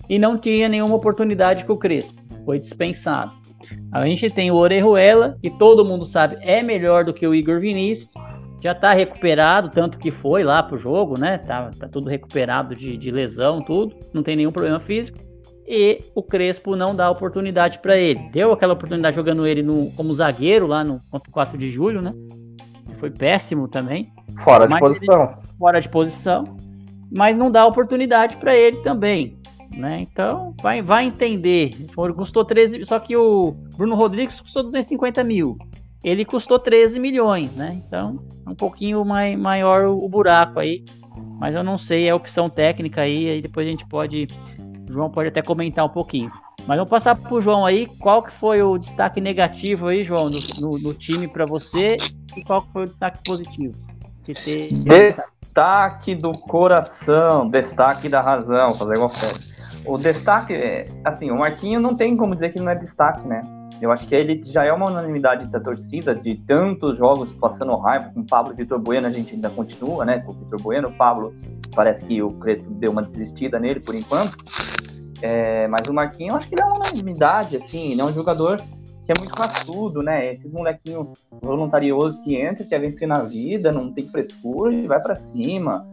[0.07, 2.19] e não tinha nenhuma oportunidade com o Crespo.
[2.45, 3.38] Foi dispensado.
[3.91, 7.59] A gente tem o Orejuela, que todo mundo sabe é melhor do que o Igor
[7.59, 8.09] Vinícius.
[8.61, 11.37] Já tá recuperado, tanto que foi lá pro jogo, né?
[11.37, 13.95] Tá, tá tudo recuperado de, de lesão, tudo.
[14.13, 15.17] Não tem nenhum problema físico.
[15.65, 18.19] E o Crespo não dá oportunidade para ele.
[18.33, 21.01] Deu aquela oportunidade jogando ele no, como zagueiro lá no
[21.31, 22.13] 4 de julho, né?
[22.97, 24.11] Foi péssimo também.
[24.43, 25.23] Fora de posição.
[25.23, 26.43] Ele, fora de posição.
[27.15, 29.39] Mas não dá oportunidade para ele também
[29.75, 29.99] né?
[30.01, 31.87] Então, vai, vai entender.
[32.15, 35.57] Custou 13, só que o Bruno Rodrigues custou 250 mil.
[36.03, 37.81] Ele custou 13 milhões, né?
[37.85, 40.83] Então, um pouquinho mai, maior o, o buraco aí.
[41.39, 44.27] Mas eu não sei, é opção técnica aí, aí depois a gente pode.
[44.89, 46.31] O João pode até comentar um pouquinho.
[46.65, 47.85] Mas vamos passar para o João aí.
[47.99, 51.97] Qual que foi o destaque negativo aí, João, no, no, no time para você?
[52.35, 53.73] E qual que foi o destaque positivo?
[54.21, 54.73] Se ter...
[54.73, 59.48] Destaque do coração, destaque da razão, fazer igual Fred.
[59.89, 63.41] O destaque, é, assim, o Marquinho não tem como dizer que não é destaque, né?
[63.81, 68.11] Eu acho que ele já é uma unanimidade da torcida, de tantos jogos passando raiva
[68.13, 70.19] com o Pablo Vitor Bueno, a gente ainda continua, né?
[70.19, 71.33] Com o Vitor Bueno, o Pablo
[71.73, 74.37] parece que o Crespo deu uma desistida nele por enquanto.
[75.23, 78.13] É, mas o Marquinhos, eu acho que ele é uma unanimidade, assim, ele é um
[78.13, 80.31] jogador que é muito cascudo, né?
[80.31, 85.15] Esses molequinhos voluntariosos que entram, quer vencer na vida, não tem frescura, e vai para
[85.15, 85.83] cima,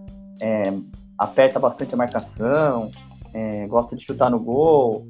[0.42, 0.70] é,
[1.18, 2.90] aperta bastante a marcação,
[3.37, 5.07] é, gosta de chutar no gol,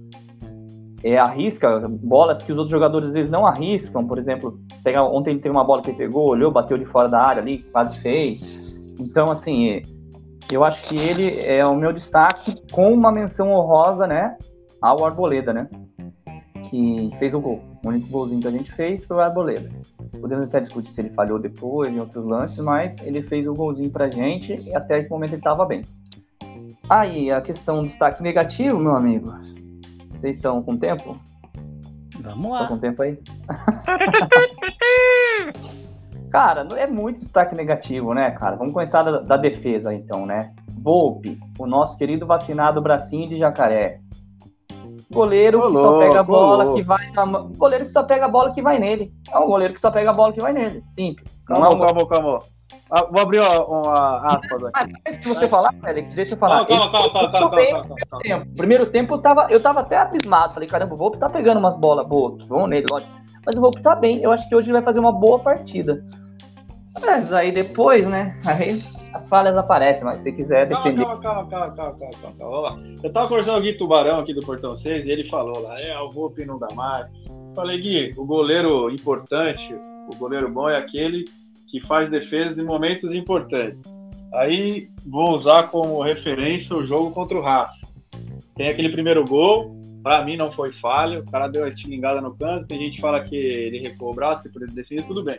[1.05, 5.39] é, arrisca bolas que os outros jogadores às vezes não arriscam, por exemplo, pegar, ontem
[5.39, 8.59] teve uma bola que ele pegou, olhou, bateu de fora da área ali, quase fez.
[8.99, 9.81] Então, assim,
[10.51, 14.37] eu acho que ele é o meu destaque com uma menção honrosa, né,
[14.83, 15.69] ao Arboleda, né,
[16.69, 17.61] que fez o gol.
[17.85, 19.71] O único golzinho que a gente fez foi o Arboleda.
[20.21, 23.91] Podemos até discutir se ele falhou depois em outros lances, mas ele fez o golzinho
[23.91, 25.83] pra gente e até esse momento ele estava bem.
[26.89, 29.33] Aí, a questão do destaque negativo, meu amigo.
[30.13, 31.19] Vocês estão com tempo?
[32.21, 32.63] Vamos lá.
[32.63, 33.19] Estão com tempo aí?
[36.31, 38.57] cara, é muito destaque negativo, né, cara?
[38.57, 40.55] Vamos começar da, da defesa, então, né?
[40.79, 44.01] Volpe, o nosso querido vacinado bracinho de jacaré.
[45.11, 48.53] Goleiro que só pega a bola que vai na Goleiro que só pega a bola
[48.53, 49.13] que vai nele.
[49.31, 50.85] É um goleiro que só pega a bola que vai nele.
[50.91, 51.43] Simples.
[51.47, 51.81] Calma, é um...
[51.81, 52.39] calma, calma.
[52.91, 54.93] Ah, vou abrir uma, uma aspas aqui.
[55.05, 56.67] Mas antes de você falar, Alex, deixa eu falar.
[56.67, 58.47] Calma, calma, calma, calma, calma, calma, calma, Tempo.
[58.57, 60.55] Primeiro tempo eu tava, eu tava até abismado.
[60.55, 62.47] Falei, caramba, o Volpe tá pegando umas bolas boas.
[62.47, 63.13] Vão nele, lógico.
[63.45, 64.23] Mas o Volpe tá bem.
[64.23, 66.05] Eu acho que hoje ele vai fazer uma boa partida.
[67.05, 68.37] Mas aí depois, né?
[68.47, 68.81] Aí
[69.13, 71.05] as falhas aparecem, mas se quiser defender.
[71.05, 72.63] Calma, calma, calma, calma, calma, calma, calma.
[72.63, 72.99] Vamos lá.
[73.03, 75.81] Eu tava conversando com o Gui Tubarão aqui do Portão 6 e ele falou lá,
[75.81, 77.07] é, o Volpe não dá mais.
[77.55, 79.75] Falei, Gui, o goleiro importante,
[80.13, 81.25] o goleiro bom é aquele
[81.77, 83.85] que faz defesas em momentos importantes.
[84.33, 87.73] Aí vou usar como referência o jogo contra o Haas.
[88.55, 92.35] Tem aquele primeiro gol, para mim não foi falha, o cara deu uma estilingada no
[92.35, 95.23] canto, tem gente que fala que ele recuou o braço, que por ele defesa, tudo
[95.23, 95.39] bem.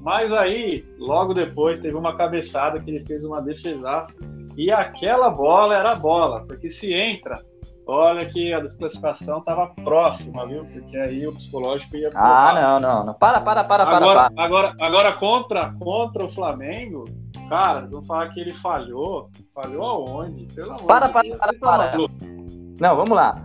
[0.00, 4.18] Mas aí, logo depois, teve uma cabeçada que ele fez uma defesaça.
[4.56, 7.44] E aquela bola era bola, porque se entra,
[7.86, 10.64] olha que a desclassificação estava próxima, viu?
[10.64, 12.10] Porque aí o psicológico ia.
[12.14, 13.14] Ah, não, não, não.
[13.14, 14.44] Para, para, para, agora, para.
[14.44, 17.04] Agora, agora contra, contra o Flamengo,
[17.48, 19.30] cara, vão falar que ele falhou.
[19.54, 20.46] Falhou aonde?
[20.54, 21.38] Pelo amor para, de Deus.
[21.38, 21.98] Para, para, para.
[22.80, 23.40] Não, vamos lá.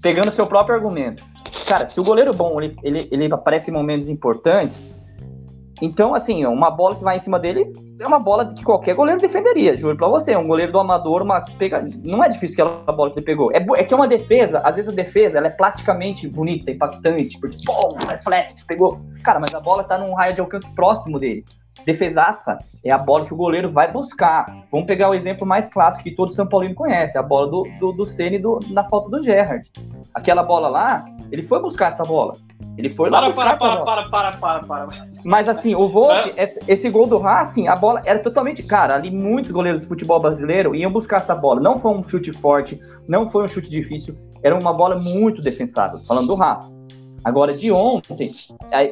[0.00, 1.24] Pegando seu próprio argumento.
[1.66, 4.86] Cara, se o goleiro bom ele, ele, ele aparece em momentos importantes,
[5.80, 9.20] então, assim, uma bola que vai em cima dele é uma bola que qualquer goleiro
[9.20, 10.36] defenderia, juro pra você.
[10.36, 11.86] Um goleiro do amador, uma pega...
[12.04, 13.50] não é difícil aquela bola que ele pegou.
[13.52, 17.38] É, é que é uma defesa, às vezes a defesa ela é plasticamente bonita, impactante,
[17.38, 19.00] porque, pô, reflete, pegou.
[19.22, 21.44] Cara, mas a bola tá num raio de alcance próximo dele.
[21.84, 24.64] Defesaça é a bola que o goleiro vai buscar.
[24.70, 27.92] Vamos pegar o exemplo mais clássico que todo São Paulino conhece, a bola do, do,
[27.92, 29.68] do Ceni na falta do Gerrard.
[30.14, 32.34] Aquela bola lá, ele foi buscar essa bola.
[32.76, 33.84] Ele foi para, lá buscar para, essa para, bola.
[33.84, 35.08] para, para, para, para, para.
[35.24, 38.62] Mas assim, o Volpe, esse, esse gol do Racing, a bola era totalmente.
[38.62, 41.60] Cara, ali muitos goleiros de futebol brasileiro iam buscar essa bola.
[41.60, 45.98] Não foi um chute forte, não foi um chute difícil, era uma bola muito defensável,
[46.06, 46.78] falando do Racing.
[47.24, 48.30] Agora, de ontem,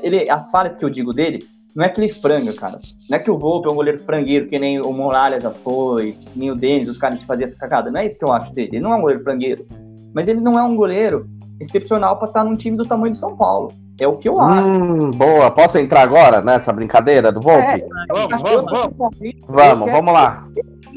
[0.03, 1.47] ele, as falhas que eu digo dele,
[1.77, 2.79] não é que ele franga, cara.
[3.09, 6.17] Não é que o Volpe é um goleiro frangueiro, que nem o Muralha já foi,
[6.35, 7.91] nem o Denis, os caras que faziam essa cagada.
[7.91, 8.71] Não é isso que eu acho dele.
[8.73, 9.67] Ele não é um goleiro frangueiro.
[10.15, 11.27] Mas ele não é um goleiro
[11.61, 13.69] excepcional para estar num time do tamanho do São Paulo.
[14.01, 14.67] É o que eu acho.
[14.69, 15.51] Hum, boa.
[15.51, 17.61] Posso entrar agora nessa brincadeira do Volpe?
[17.63, 18.91] É, Vamos, vamos, eu-
[19.49, 20.47] Vamos, vamos lá.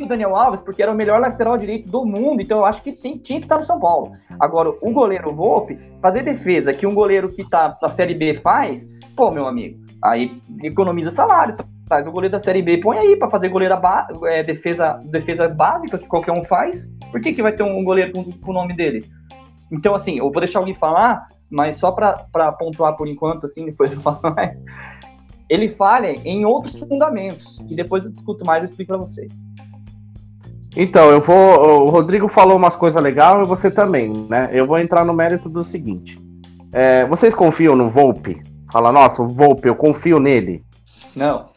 [0.01, 2.91] o Daniel Alves, porque era o melhor lateral direito do mundo, então eu acho que
[2.93, 4.11] tem- tinha que estar no São Paulo.
[4.39, 8.89] Agora, o goleiro Volpe, fazer defesa que um goleiro que tá na Série B faz,
[9.15, 11.55] pô, meu amigo, aí economiza salário.
[11.87, 15.47] Traz o goleiro da Série B, põe aí pra fazer goleira ba- é, defesa, defesa
[15.47, 16.93] básica que qualquer um faz.
[17.11, 19.03] Por que, que vai ter um goleiro com, com o nome dele?
[19.71, 23.93] Então, assim, eu vou deixar alguém falar, mas só pra pontuar por enquanto, assim, depois
[23.93, 24.63] eu falo mais.
[25.49, 29.47] Ele falha em outros fundamentos, que depois eu discuto mais e explico pra vocês.
[30.77, 31.85] Então, eu vou.
[31.87, 34.49] O Rodrigo falou umas coisas legais e você também, né?
[34.51, 36.19] Eu vou entrar no mérito do seguinte.
[36.71, 38.39] É, vocês confiam no Volpe?
[38.71, 40.63] Fala, nossa, o Volpe, eu confio nele.
[41.15, 41.47] Não.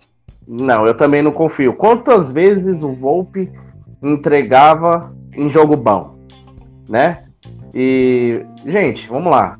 [0.46, 1.74] Não, eu também não confio.
[1.74, 3.50] Quantas vezes o Volpe
[4.02, 6.16] entregava em jogo bom,
[6.88, 7.24] né?
[7.74, 9.58] E, gente, vamos lá.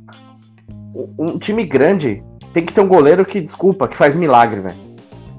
[1.18, 4.76] Um time grande tem que ter um goleiro que, desculpa, que faz milagre, velho.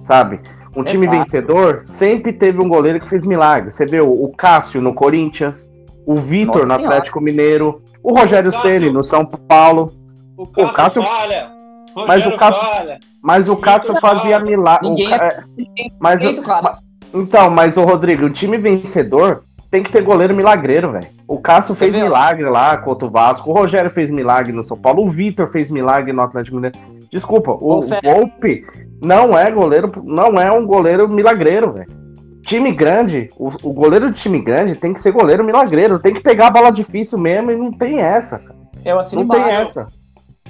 [0.04, 0.40] Sabe?
[0.76, 1.18] Um time Exato.
[1.20, 3.70] vencedor sempre teve um goleiro que fez milagre.
[3.70, 5.70] Você vê o, o Cássio no Corinthians,
[6.06, 6.74] o Vitor no.
[6.74, 8.52] Atlético Mineiro, o Rogério.
[8.52, 9.94] Ceni no São Paulo.
[10.36, 11.52] O Cássio, Cássio- falha.
[11.96, 13.00] Mas o falha.
[13.22, 14.90] Mas o Cássio fazia milagre.
[14.90, 16.78] Ninguém o Ca- Ninguém mas, feito, cara.
[17.14, 21.08] Então, mas o Rodrigo, o time vencedor tem que ter goleiro milagreiro, velho.
[21.28, 22.08] O Cássio fez Entendeu?
[22.10, 25.70] milagre lá contra o Vasco, o Rogério fez milagre no São Paulo, o Vitor fez
[25.72, 26.78] milagre no Atlético Mineiro.
[27.12, 27.82] Desculpa, o.
[28.04, 28.66] Volpe
[29.02, 32.04] não é goleiro, não é um goleiro milagreiro, velho.
[32.46, 36.20] Time grande, o, o goleiro de time grande tem que ser goleiro milagreiro, tem que
[36.22, 38.60] pegar a bola difícil mesmo e não tem essa, cara.
[38.84, 39.70] Eu assino Não tem embaixo.
[39.80, 39.88] essa.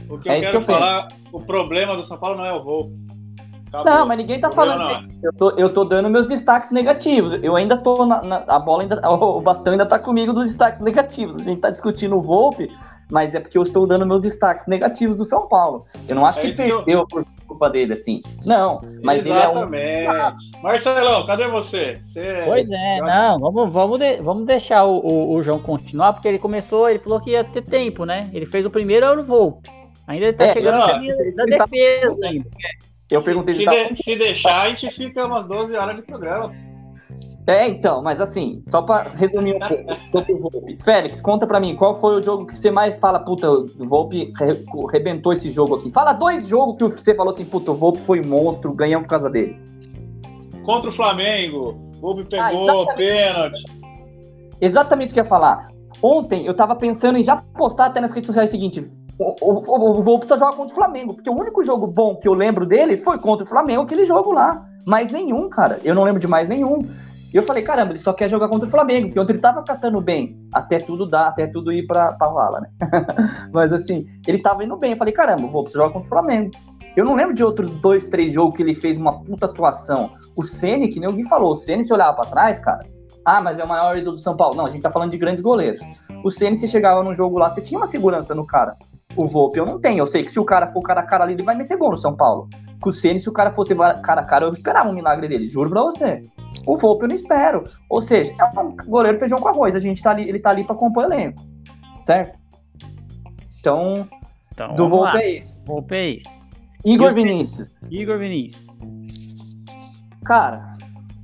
[0.10, 2.46] O que É eu isso quero que eu falar, o problema do São Paulo não
[2.46, 2.94] é o Volpe.
[3.70, 3.92] Acabou.
[3.92, 5.10] Não, mas ninguém tá problema falando.
[5.24, 5.28] é.
[5.28, 7.34] Eu tô, eu tô dando meus destaques negativos.
[7.42, 10.80] Eu ainda tô na, na- a bola ainda, o bastão ainda tá comigo dos destaques
[10.80, 11.42] negativos.
[11.42, 12.70] A gente tá discutindo o Volpe,
[13.12, 15.86] mas é porque eu estou dando meus destaques negativos do São Paulo.
[16.08, 18.22] Eu não acho É que que eu- perdeu por culpa dele assim.
[18.46, 20.62] Não, mas ele é um Exatamente.
[20.62, 22.00] Marcelão, cadê você?
[22.06, 26.28] você Pois é, não, vamos, vamos, de- vamos deixar o, o, o João continuar, porque
[26.28, 28.30] ele começou, ele falou que ia ter tempo, né?
[28.34, 29.68] Ele fez o primeiro, era o Volpe.
[30.08, 32.50] Ainda ele tá É, chegando não, na linha da ele tá- defesa ainda.
[33.12, 36.02] Eu perguntei Se, se tá- de- se deixar, a gente fica umas 12 horas de
[36.02, 36.52] programa.
[37.46, 40.78] É, então, mas assim, só pra resumir um pouco sobre o Volpe.
[40.82, 44.32] Félix, conta pra mim, qual foi o jogo que você mais fala, puta, o Volpe
[44.39, 45.92] re- rebentou esse jogo aqui?
[45.92, 49.30] Fala dois jogos que você falou assim, puta, o Volpe foi monstro, ganhamos por causa
[49.30, 49.58] dele.
[50.66, 52.96] Contra o Flamengo, o Volpe Ah, pegou exatamente.
[52.96, 53.63] pênalti.
[54.62, 55.66] Exatamente o que eu ia falar.
[56.02, 59.99] Ontem eu tava pensando em já postar até nas redes sociais o seguinte: o, o,
[60.02, 62.97] o, precisa jogar contra o Flamengo, porque o único jogo bom que eu lembro dele
[62.97, 64.65] foi contra o Flamengo, aquele jogo lá.
[64.86, 65.80] Mais nenhum, cara.
[65.84, 66.86] Eu não lembro de mais nenhum.
[67.34, 69.63] E eu falei, caramba, ele só quer jogar contra o Flamengo, porque ontem ele tava
[69.63, 70.38] catando bem.
[70.54, 72.69] Até tudo dá, até tudo ir pra, pra vala, né?
[73.52, 74.91] Mas assim, ele tava indo bem.
[74.91, 76.52] Eu falei, caramba, o Volpe jogar contra o Flamengo.
[76.95, 80.12] Eu não lembro de outros dois, três jogos que ele fez uma puta atuação.
[80.36, 82.86] O Ceni, que nem alguém falou, o Ceni se olhava pra trás, cara.
[83.26, 84.56] Ah, mas é o maior ídolo do São Paulo.
[84.56, 85.82] Não, a gente tá falando de grandes goleiros.
[86.23, 88.76] O Ceni, você chegava num jogo lá, você tinha uma segurança no cara.
[89.15, 89.99] O Volpe eu não tenho.
[89.99, 91.91] Eu sei que se o cara for cara a cara ali, ele vai meter gol
[91.91, 92.47] no São Paulo.
[92.82, 95.45] Com o Ceni, se o cara fosse cara a cara, eu esperava um milagre dele,
[95.45, 96.23] juro pra você.
[96.65, 97.63] O Volpe eu não espero.
[97.89, 99.76] Ou seja, é um goleiro feijão com arroz.
[99.76, 101.41] A gente tá ali, ele tá ali pra compor elenco.
[102.06, 102.38] Certo?
[103.60, 104.08] Então,
[104.52, 105.62] Então, do Volpe é isso.
[105.65, 106.30] Volpe é isso.
[106.84, 107.71] Igor E o- Vinícius.
[107.89, 108.62] Igor Vinícius.
[110.26, 110.73] Cara,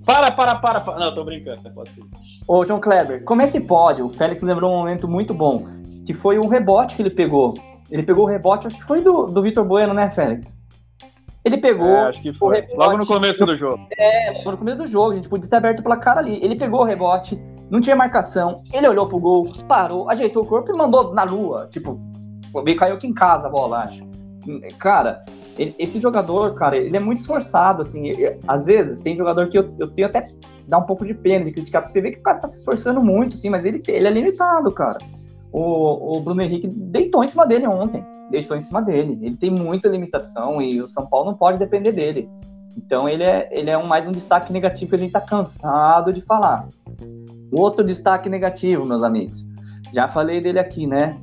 [0.06, 0.99] Para, para, para, para.
[0.99, 1.62] Não, tô brincando.
[1.71, 2.02] Pode ser.
[2.47, 4.02] Ô, João Kleber, como é que pode?
[4.02, 5.65] O Félix lembrou um momento muito bom,
[6.06, 7.54] que foi um rebote que ele pegou.
[7.91, 10.58] Ele pegou o rebote, acho que foi do, do Vitor Bueno, né, Félix?
[11.43, 12.56] Ele pegou, É, acho que foi.
[12.58, 13.80] rebote- Logo no começo do jogo.
[14.45, 16.38] no começo do jogo, a gente podia ter aberto o placar ali.
[16.43, 20.71] Ele pegou o rebote, não tinha marcação, ele olhou pro gol, parou, ajeitou o corpo
[20.73, 21.67] e mandou na lua.
[21.71, 21.99] Tipo,
[22.63, 24.08] meio caiu aqui em casa a bola, acho.
[24.80, 25.23] Cara,
[25.58, 28.08] ele- esse jogador, cara, ele é muito esforçado, assim.
[28.08, 30.28] ele- às vezes, tem jogador que eu, eu tenho até
[30.67, 32.60] dar um pouco de pena de criticar, porque você vê que o cara tá se
[32.60, 34.97] esforçando muito, sim, mas ele, ele é limitado, cara.
[35.52, 38.06] O, o Bruno Henrique deitou em cima dele ontem.
[38.30, 39.18] Deitou em cima dele.
[39.22, 42.30] Ele tem muita limitação e o São Paulo não pode depender dele.
[42.78, 46.14] Então ele é, ele é um, mais um destaque negativo que a gente tá cansado
[46.14, 46.68] de falar.
[47.52, 49.46] Outro destaque negativo, meus amigos.
[49.94, 51.18] Já falei dele aqui, né?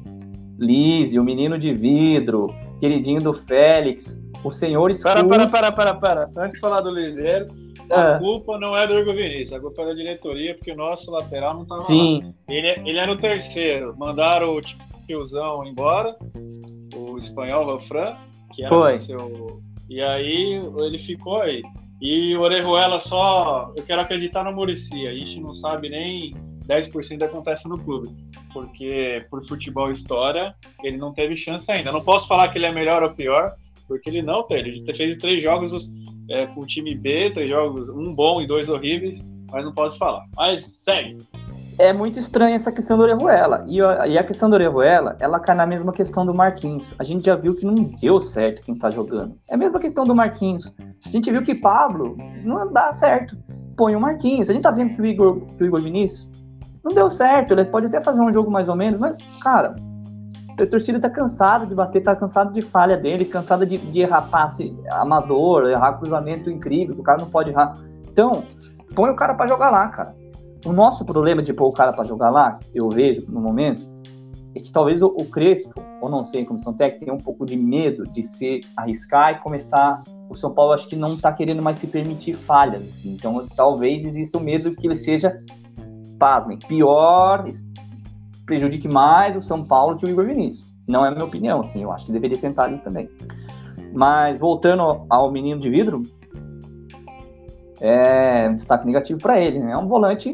[0.59, 2.49] Lise, o menino de vidro,
[2.81, 6.31] queridinho do Félix, o senhor Para, para, para, para, para.
[6.37, 7.47] Antes de falar do Liseiro,
[7.91, 10.77] a Ah, culpa não é do Igor Vinícius, a culpa é da diretoria, porque o
[10.77, 11.87] nosso lateral não tava lá.
[11.87, 13.95] sim, Ele, é- ele era o terceiro.
[13.97, 14.61] Mandaram o
[15.07, 16.17] tiozão embora,
[16.95, 18.17] o espanhol Valfran,
[18.55, 18.99] que era Foi.
[18.99, 19.61] seu.
[19.89, 21.63] E aí ele ficou aí.
[22.01, 23.73] E o Orejuela só.
[23.77, 25.07] Eu quero acreditar no Murici.
[25.07, 26.35] A gente não sabe nem
[26.67, 28.09] 10% do que acontece no clube.
[28.53, 31.91] Porque por futebol história, ele não teve chance ainda.
[31.91, 33.53] Eu não posso falar que ele é melhor ou pior,
[33.89, 34.71] porque ele não teve.
[34.71, 35.73] Ele fez três jogos
[36.31, 39.99] é, com o time B, três jogos, um bom e dois horríveis, mas não posso
[39.99, 40.25] falar.
[40.37, 41.19] Mas segue.
[41.79, 43.65] é muito estranha essa questão do Orejuela.
[43.69, 46.95] E e a questão do Orejuela, ela cai na mesma questão do Marquinhos.
[46.99, 49.37] A gente já viu que não deu certo quem tá jogando.
[49.49, 50.73] É a mesma questão do Marquinhos.
[51.05, 53.37] A gente viu que Pablo não dá certo.
[53.77, 54.51] Põe o Marquinhos.
[54.51, 56.31] A gente tá vendo que o Igor, que o Igor Vinícius
[56.83, 57.53] não deu certo.
[57.53, 59.77] Ele pode até fazer um jogo mais ou menos, mas, cara,
[60.59, 64.23] a torcida tá cansada de bater, tá cansado de falha dele, cansada de, de errar
[64.31, 67.75] passe amador, errar cruzamento incrível, que o cara não pode errar.
[68.09, 68.45] Então,
[68.95, 70.15] põe o cara pra jogar lá, cara.
[70.65, 73.87] O nosso problema de pôr o cara pra jogar lá, eu vejo no momento,
[74.55, 77.45] é que talvez o, o Crespo, ou não sei, a comissão técnica, tenha um pouco
[77.45, 80.03] de medo de se arriscar e começar.
[80.31, 83.13] O São Paulo acho que não tá querendo mais se permitir falhas, assim.
[83.13, 85.39] Então talvez exista o medo que ele seja,
[86.19, 87.45] pasmem, pior,
[88.47, 90.73] prejudique mais o São Paulo que o Igor Vinícius.
[90.89, 93.11] Não é a minha opinião, assim, eu acho que deveria tentar ali também.
[93.93, 96.03] Mas voltando ao menino de vidro,
[97.81, 99.73] é destaque negativo para ele, né?
[99.73, 100.33] É um volante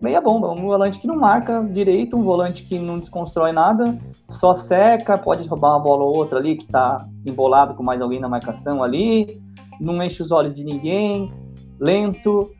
[0.00, 4.54] meia bomba, um volante que não marca direito, um volante que não desconstrói nada, só
[4.54, 8.28] seca, pode roubar uma bola ou outra ali que tá embolado com mais alguém na
[8.28, 9.40] marcação ali,
[9.78, 11.30] não enche os olhos de ninguém,
[11.78, 12.50] lento,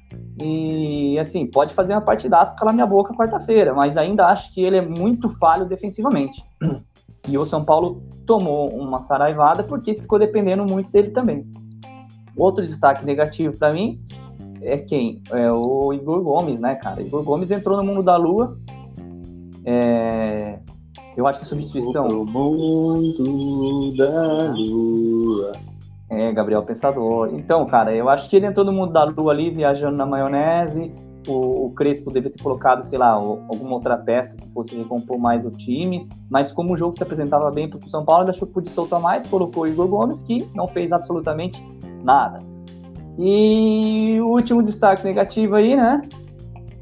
[0.43, 4.77] E assim, pode fazer uma partidaça calar minha boca quarta-feira, mas ainda acho que ele
[4.77, 6.43] é muito falho defensivamente.
[7.29, 11.47] E o São Paulo tomou uma saraivada porque ficou dependendo muito dele também.
[12.35, 14.01] Outro destaque negativo para mim
[14.63, 15.23] é quem?
[15.31, 17.03] É o Igor Gomes, né, cara?
[17.03, 18.59] Igor Gomes entrou no mundo da lua.
[19.65, 20.59] É...
[21.17, 22.07] Eu acho que a substituição.
[22.09, 25.53] O mundo da lua.
[26.11, 27.31] É, Gabriel Pensador.
[27.33, 30.93] Então, cara, eu acho que ele entrou no mundo da lua ali, viajando na maionese.
[31.29, 35.45] O, o Crespo devia ter colocado, sei lá, alguma outra peça que fosse recompor mais
[35.47, 36.09] o time.
[36.29, 38.73] Mas como o jogo se apresentava bem para o São Paulo, ele achou que podia
[38.73, 41.65] soltar mais, colocou o Igor Gomes, que não fez absolutamente
[42.03, 42.39] nada.
[43.19, 46.03] E o último destaque negativo aí, né?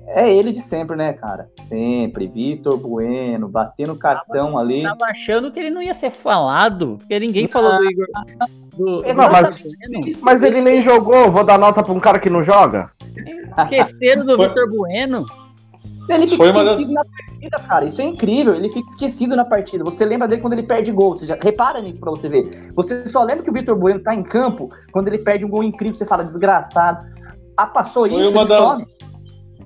[0.06, 1.50] É ele de sempre, né, cara?
[1.58, 2.28] Sempre.
[2.28, 4.82] Vitor Bueno, batendo cartão tava, ali.
[4.82, 8.06] Tava achando que ele não ia ser falado, porque ninguém falou do Igor.
[8.78, 11.32] Do, não, mas, mas, ele nem jogou.
[11.32, 12.92] Vou dar nota pra um cara que não joga.
[13.58, 15.26] Esqueceram do Vitor Bueno.
[16.08, 16.94] Ele fica esquecido das...
[16.94, 17.84] na partida, cara.
[17.84, 18.54] Isso é incrível.
[18.54, 19.82] Ele fica esquecido na partida.
[19.82, 21.18] Você lembra dele quando ele perde gol.
[21.18, 21.36] Você já...
[21.42, 22.48] Repara nisso pra você ver.
[22.74, 25.64] Você só lembra que o Vitor Bueno tá em campo quando ele perde um gol
[25.64, 25.94] incrível.
[25.94, 27.04] Você fala, desgraçado.
[27.56, 28.98] Ah, passou Foi isso, uma das,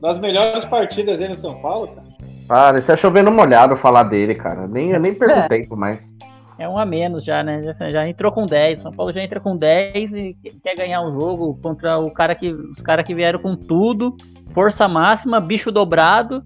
[0.01, 2.09] das, melhores partidas dele no São Paulo, cara.
[2.49, 4.67] Para, isso é chovendo molhado falar dele, cara.
[4.67, 5.49] Nem, eu nem perco é.
[5.49, 6.15] tempo mais.
[6.59, 7.63] É um a menos já, né?
[7.63, 8.83] Já, já, entrou com 10.
[8.83, 12.49] São Paulo já entra com 10 e quer ganhar um jogo contra o cara que,
[12.49, 14.17] os caras que vieram com tudo,
[14.53, 16.43] força máxima, bicho dobrado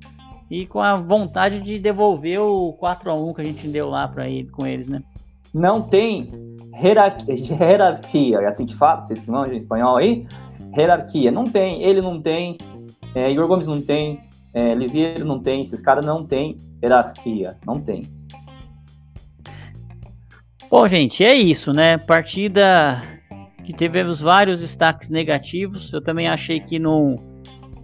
[0.50, 4.06] e com a vontade de devolver o 4 a 1 que a gente deu lá
[4.06, 5.02] para ir com eles, né?
[5.52, 6.30] Não tem
[6.74, 10.26] hierarquia, hierarquia, é assim que fala, vocês que manjam espanhol aí?
[10.76, 12.58] Hierarquia, não tem, ele não tem,
[13.14, 14.20] é, Igor Gomes não tem,
[14.52, 18.15] é, Lisieiro não tem, esses caras não tem hierarquia, não tem.
[20.68, 21.96] Bom, gente, é isso, né?
[21.96, 23.00] Partida
[23.64, 25.92] que tivemos vários destaques negativos.
[25.92, 27.16] Eu também achei que não,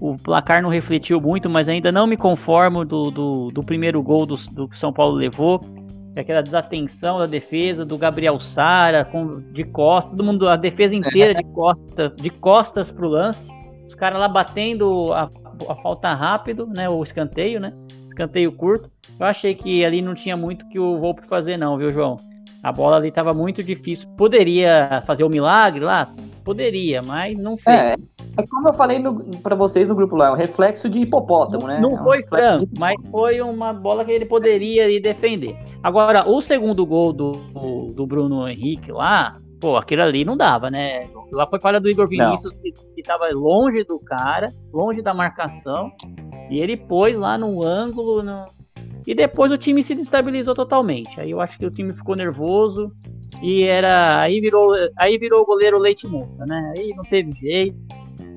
[0.00, 4.26] o placar não refletiu muito, mas ainda não me conformo do, do, do primeiro gol
[4.26, 5.60] do, do que São Paulo levou.
[6.16, 11.34] Aquela desatenção da defesa, do Gabriel Sara, com, de costas, todo mundo, a defesa inteira
[11.34, 13.48] de costas, de costas pro lance.
[13.86, 15.30] Os caras lá batendo a,
[15.68, 16.88] a falta rápido, né?
[16.88, 17.72] O escanteio, né?
[18.08, 18.90] Escanteio curto.
[19.18, 22.16] Eu achei que ali não tinha muito que o Volpe fazer, não, viu, João?
[22.62, 24.08] A bola ali estava muito difícil.
[24.16, 26.14] Poderia fazer o um milagre lá?
[26.44, 27.76] Poderia, mas não fez.
[27.76, 27.94] É,
[28.36, 29.00] é como eu falei
[29.42, 31.80] para vocês no grupo lá, é um reflexo de hipopótamo, né?
[31.80, 35.56] Não, é um foi franco, mas foi uma bola que ele poderia ir defender.
[35.82, 37.32] Agora, o segundo gol do,
[37.94, 41.08] do Bruno Henrique lá, pô, aquilo ali não dava, né?
[41.32, 45.90] Lá foi falha do Igor Vinícius, que, estava longe do cara, longe da marcação,
[46.50, 48.44] e ele pôs lá no ângulo, no,
[49.07, 51.20] e depois o time se destabilizou totalmente.
[51.20, 52.92] Aí eu acho que o time ficou nervoso
[53.42, 56.72] e era aí virou aí virou o goleiro Leite Moça, né?
[56.76, 57.76] Aí não teve jeito.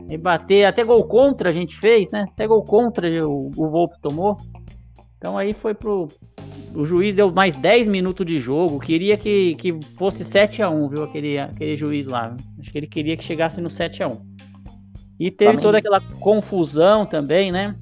[0.09, 2.26] E bater, até gol contra a gente fez, né?
[2.32, 4.38] Até gol contra o, o Volpe tomou.
[5.18, 6.07] Então aí foi pro
[6.76, 10.89] o juiz deu mais 10 minutos de jogo, queria que, que fosse 7 a 1,
[10.89, 12.36] viu, aquele aquele juiz lá.
[12.59, 14.36] Acho que ele queria que chegasse no 7 a 1.
[15.18, 17.76] E teve toda aquela confusão também, né?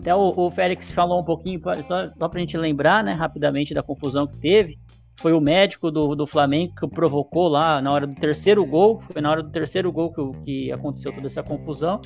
[0.00, 3.74] Até o, o Félix falou um pouquinho, só, só para a gente lembrar, né, rapidamente
[3.74, 4.78] da confusão que teve.
[5.16, 9.02] Foi o médico do, do Flamengo que provocou lá na hora do terceiro gol.
[9.12, 12.00] Foi na hora do terceiro gol que, que aconteceu toda essa confusão.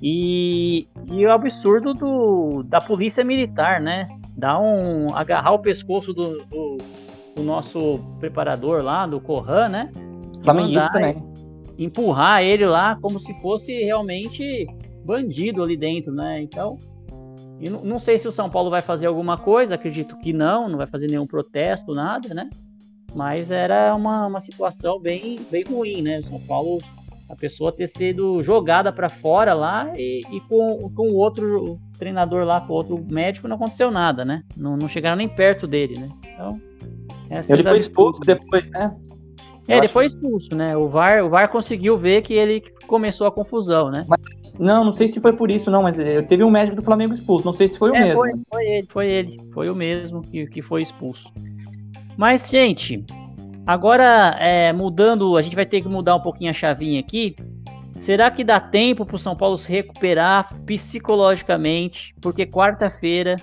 [0.00, 4.06] E, e o absurdo do, da polícia militar, né?
[4.36, 5.12] Dar um.
[5.16, 6.78] agarrar o pescoço do, do,
[7.34, 9.90] do nosso preparador lá, do Corran, né?
[10.42, 11.16] Flamenguista também.
[11.76, 14.68] Empurrar ele lá como se fosse realmente
[15.04, 16.40] bandido ali dentro, né?
[16.40, 16.78] Então,
[17.60, 20.68] e não, não sei se o São Paulo vai fazer alguma coisa, acredito que não,
[20.68, 22.48] não vai fazer nenhum protesto, nada, né?
[23.14, 26.20] Mas era uma, uma situação bem, bem ruim, né?
[26.20, 26.80] O São Paulo,
[27.28, 32.44] a pessoa ter sido jogada para fora lá e, e com, com o outro treinador
[32.44, 34.42] lá, com o outro médico, não aconteceu nada, né?
[34.56, 36.08] Não, não chegaram nem perto dele, né?
[36.32, 36.60] Então.
[37.48, 38.94] Ele foi expulso depois, né?
[39.66, 40.76] É, ele foi expulso, né?
[40.76, 44.04] O VAR, o VAR conseguiu ver que ele começou a confusão, né?
[44.06, 44.20] Mas
[44.58, 47.12] não, não sei se foi por isso, não, mas eh, teve um médico do Flamengo
[47.12, 47.44] expulso.
[47.44, 48.16] Não sei se foi o é, mesmo.
[48.16, 49.36] Foi, foi, ele, foi ele.
[49.52, 51.32] Foi o mesmo que, que foi expulso.
[52.16, 53.04] Mas, gente,
[53.66, 57.34] agora é, mudando, a gente vai ter que mudar um pouquinho a chavinha aqui.
[57.98, 62.14] Será que dá tempo para o São Paulo se recuperar psicologicamente?
[62.20, 63.36] Porque quarta-feira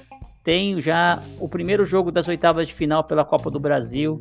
[0.44, 4.20] tem já o primeiro jogo das oitavas de final pela Copa do Brasil.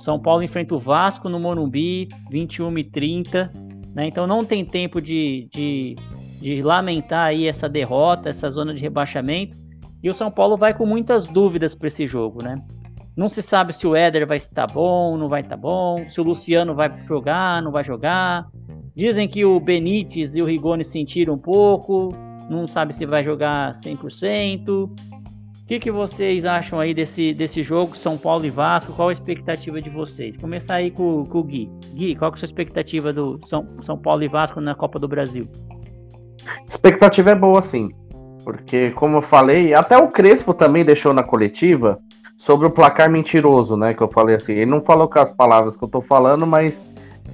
[0.00, 3.52] São Paulo enfrenta o Vasco no Morumbi, 21 e 30.
[3.94, 4.06] Né?
[4.06, 5.96] Então não tem tempo de, de
[6.42, 9.56] de lamentar aí essa derrota, essa zona de rebaixamento.
[10.02, 12.60] E o São Paulo vai com muitas dúvidas para esse jogo, né?
[13.16, 16.24] Não se sabe se o Éder vai estar bom, não vai estar bom, se o
[16.24, 18.48] Luciano vai jogar, não vai jogar.
[18.96, 22.12] Dizem que o Benítez e o Rigoni sentiram um pouco,
[22.50, 24.68] não sabe se vai jogar 100%.
[24.68, 24.90] O
[25.66, 28.92] que, que vocês acham aí desse, desse jogo, São Paulo e Vasco?
[28.92, 30.36] Qual a expectativa de vocês?
[30.38, 31.70] Começar aí com, com o Gui.
[31.94, 35.06] Gui, qual é a sua expectativa do São, São Paulo e Vasco na Copa do
[35.06, 35.48] Brasil?
[36.66, 37.90] Expectativa é boa, sim.
[38.44, 41.98] Porque, como eu falei, até o Crespo também deixou na coletiva
[42.36, 43.94] sobre o placar mentiroso, né?
[43.94, 44.52] Que eu falei assim.
[44.54, 46.82] Ele não falou com as palavras que eu tô falando, mas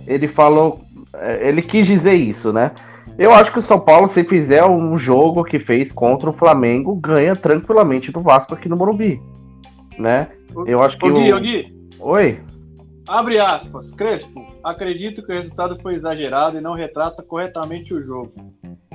[0.07, 0.81] ele falou.
[1.15, 2.73] é, Ele quis dizer isso, né?
[3.17, 6.95] Eu acho que o São Paulo, se fizer um jogo que fez contra o Flamengo,
[6.95, 9.21] ganha tranquilamente do Vasco aqui no Morumbi,
[9.99, 10.29] né?
[10.67, 12.41] Eu acho que Ô, Gui, o- Gui, Oi?
[13.09, 13.93] abre aspas.
[13.95, 18.33] Crespo, acredito que o resultado foi exagerado e não retrata corretamente o jogo.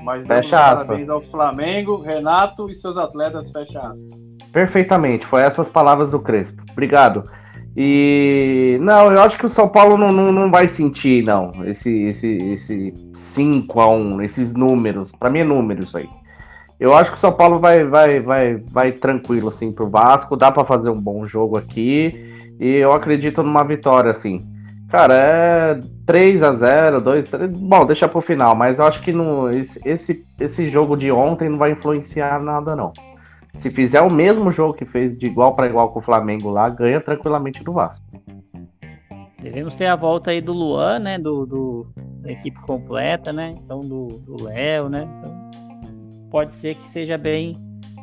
[0.03, 0.85] Mas Fecha aspas.
[0.85, 4.23] parabéns ao Flamengo, Renato e seus atletas, fecha aspas.
[4.51, 6.61] Perfeitamente, foi essas palavras do Crespo.
[6.71, 7.23] Obrigado.
[7.75, 12.03] E não, eu acho que o São Paulo não, não, não vai sentir, não, esse,
[12.03, 15.11] esse, esse 5 a 1 esses números.
[15.11, 16.07] Pra mim é número isso aí.
[16.79, 20.51] Eu acho que o São Paulo vai, vai, vai, vai tranquilo assim pro Vasco, dá
[20.51, 22.31] pra fazer um bom jogo aqui.
[22.59, 24.52] E eu acredito numa vitória, assim.
[24.93, 29.11] Cara, é 3 a 0 2 3 Bom, deixa pro final, mas eu acho que
[29.11, 32.93] no, esse, esse, jogo de ontem não vai influenciar nada, não.
[33.57, 36.69] Se fizer o mesmo jogo que fez de igual para igual com o Flamengo lá,
[36.69, 38.05] ganha tranquilamente do Vasco.
[39.41, 41.17] Devemos ter a volta aí do Luan, né?
[41.17, 41.87] Do, do-
[42.21, 43.51] da equipe completa, né?
[43.65, 45.07] Então do do Léo, né?
[45.17, 45.49] Então,
[46.29, 47.55] pode ser que seja bem,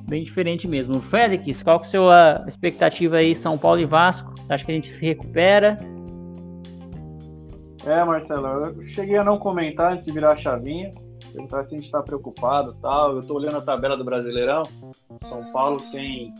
[0.08, 1.00] bem diferente mesmo.
[1.02, 4.34] Félix, qual que é a sua expectativa aí, São Paulo e Vasco?
[4.48, 5.76] Acho que a gente se recupera.
[7.90, 10.92] É, Marcelo, eu cheguei a não comentar antes de virar a chavinha.
[11.32, 13.14] Perguntar se a gente está preocupado tal.
[13.14, 14.62] Eu estou olhando a tabela do Brasileirão.
[15.28, 16.32] São Paulo tem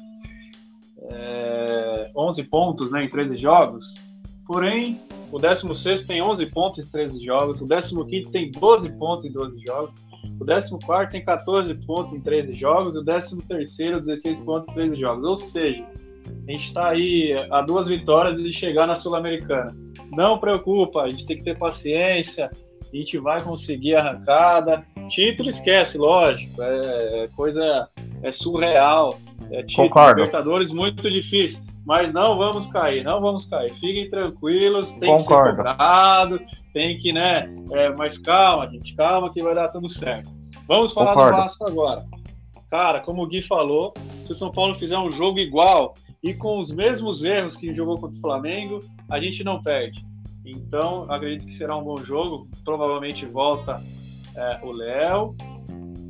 [1.11, 3.95] é, 11 pontos né, em 13 jogos.
[4.47, 5.01] Porém,
[5.33, 7.61] o 16 tem 11 pontos em 13 jogos.
[7.61, 9.95] O 15 tem 12 pontos em 12 jogos.
[10.41, 12.95] O 14 tem 14 pontos em 13 jogos.
[12.95, 13.37] E o 13
[14.03, 15.25] 16 pontos em 13 jogos.
[15.25, 15.85] Ou seja,
[16.47, 19.75] a gente está aí a duas vitórias de chegar na Sul-Americana.
[20.11, 22.51] Não preocupa, a gente tem que ter paciência,
[22.93, 24.85] a gente vai conseguir a arrancada.
[25.09, 27.89] Título esquece, lógico, é, é coisa
[28.23, 29.19] é surreal.
[29.51, 30.21] É título, Concordo.
[30.21, 33.71] Libertadores muito difícil, mas não vamos cair, não vamos cair.
[33.75, 35.57] Fiquem tranquilos, tem que ser Concordo.
[35.57, 36.41] cobrado,
[36.73, 37.49] tem que, né?
[37.73, 40.29] é, mas calma, gente, calma que vai dar tudo certo.
[40.67, 41.37] Vamos falar Concordo.
[41.37, 42.05] do Vasco agora.
[42.71, 43.93] Cara, como o Gui falou,
[44.25, 47.99] se o São Paulo fizer um jogo igual e com os mesmos erros que jogou
[47.99, 50.05] contra o Flamengo, a gente não perde.
[50.45, 52.49] Então, acredito que será um bom jogo.
[52.65, 53.83] Provavelmente volta
[54.35, 55.35] é, o Léo.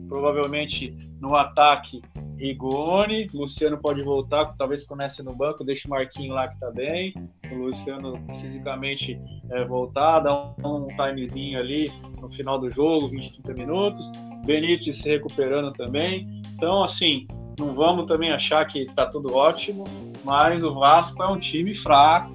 [0.09, 2.03] Provavelmente no ataque,
[2.37, 3.29] Rigoni.
[3.33, 5.63] Luciano pode voltar, talvez comece no banco.
[5.63, 7.15] Deixa o Marquinhos lá que tá bem.
[7.53, 13.43] O Luciano fisicamente é, voltar, dar um, um timezinho ali no final do jogo, 20,
[13.43, 14.11] 30 minutos.
[14.45, 16.43] Benítez se recuperando também.
[16.55, 17.27] Então, assim,
[17.61, 19.85] não vamos também achar que tá tudo ótimo,
[20.25, 22.35] mas o Vasco é um time fraco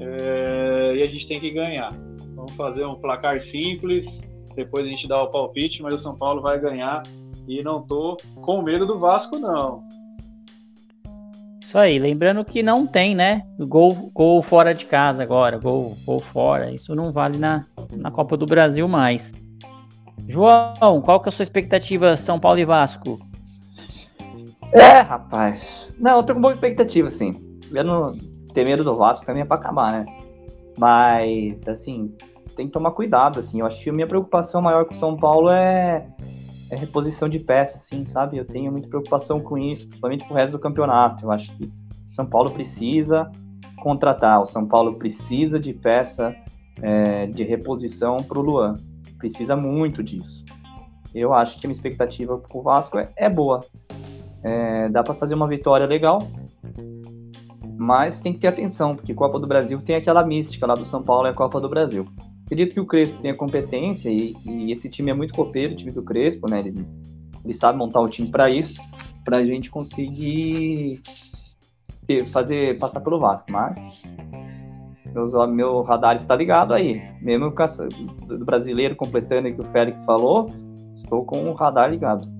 [0.00, 1.90] é, e a gente tem que ganhar.
[2.34, 4.20] Vamos fazer um placar simples,
[4.54, 7.02] depois a gente dá o palpite, mas o São Paulo vai ganhar
[7.46, 9.82] e não tô com medo do Vasco, não.
[11.60, 13.42] Isso aí, lembrando que não tem, né?
[13.56, 16.72] Gol, gol fora de casa agora, gol, gol fora.
[16.72, 19.32] Isso não vale na, na Copa do Brasil mais.
[20.28, 23.29] João, qual que é a sua expectativa São Paulo e Vasco?
[24.72, 25.92] É, rapaz.
[25.98, 27.58] Não, eu tô com boa expectativa, sim.
[27.72, 28.12] Eu não
[28.54, 30.06] ter medo do Vasco também é pra acabar, né?
[30.78, 32.14] Mas, assim,
[32.56, 33.60] tem que tomar cuidado, assim.
[33.60, 36.06] Eu acho que a minha preocupação maior com o São Paulo é,
[36.70, 38.38] é reposição de peças, assim, sabe?
[38.38, 41.24] Eu tenho muita preocupação com isso, principalmente com o resto do campeonato.
[41.24, 43.30] Eu acho que o São Paulo precisa
[43.80, 46.34] contratar, o São Paulo precisa de peça
[46.82, 48.74] é, de reposição pro Luan.
[49.18, 50.44] Precisa muito disso.
[51.14, 53.60] Eu acho que a minha expectativa pro Vasco é, é boa.
[54.42, 56.26] É, dá para fazer uma vitória legal,
[57.76, 61.02] mas tem que ter atenção, porque Copa do Brasil tem aquela mística lá do São
[61.02, 62.06] Paulo é a Copa do Brasil.
[62.44, 65.92] Acredito que o Crespo tenha competência e, e esse time é muito copeiro, o time
[65.92, 66.60] do Crespo, né?
[66.60, 66.86] Ele,
[67.44, 68.80] ele sabe montar o time para isso,
[69.24, 71.00] para a gente conseguir
[72.06, 73.52] ter- fazer passar pelo Vasco.
[73.52, 74.02] Mas
[75.14, 80.04] meus, meu radar está ligado aí, mesmo essa, do brasileiro completando o que o Félix
[80.04, 80.50] falou,
[80.94, 82.39] estou com o radar ligado.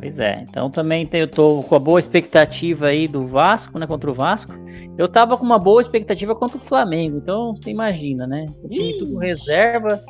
[0.00, 4.10] Pois é, então também eu tô com a boa expectativa aí do Vasco, né, contra
[4.10, 4.52] o Vasco.
[4.96, 8.46] Eu tava com uma boa expectativa contra o Flamengo, então você imagina, né?
[8.62, 10.02] O time tudo reserva.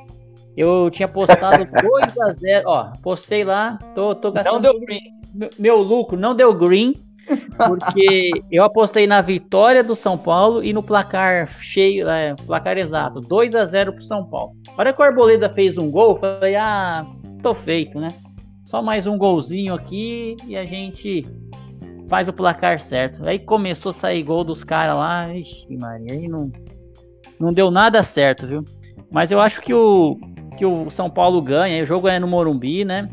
[0.56, 4.86] Eu tinha postado 2 a 0 ó, postei lá, tô, tô Não gastando deu todo
[4.86, 5.00] green.
[5.34, 6.94] meu, meu lucro, não deu green.
[7.56, 13.20] Porque eu apostei na vitória do São Paulo e no placar cheio, é, placar exato,
[13.20, 14.52] 2 a 0 pro São Paulo.
[14.68, 17.06] A hora que o Arboleda fez um gol, eu falei, ah,
[17.42, 18.08] tô feito, né?
[18.70, 21.26] Só mais um golzinho aqui e a gente
[22.08, 23.28] faz o placar certo.
[23.28, 26.52] Aí começou a sair gol dos caras lá, ixi, Maria, aí não,
[27.40, 28.64] não deu nada certo, viu?
[29.10, 30.16] Mas eu acho que o,
[30.56, 33.10] que o São Paulo ganha, o jogo é no Morumbi, né?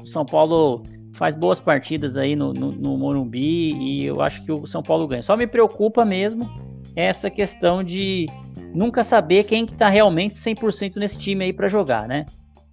[0.00, 0.82] O São Paulo
[1.12, 5.06] faz boas partidas aí no, no, no, Morumbi e eu acho que o São Paulo
[5.06, 5.22] ganha.
[5.22, 6.48] Só me preocupa mesmo
[6.96, 8.24] essa questão de
[8.72, 12.24] nunca saber quem que tá realmente 100% nesse time aí para jogar, né?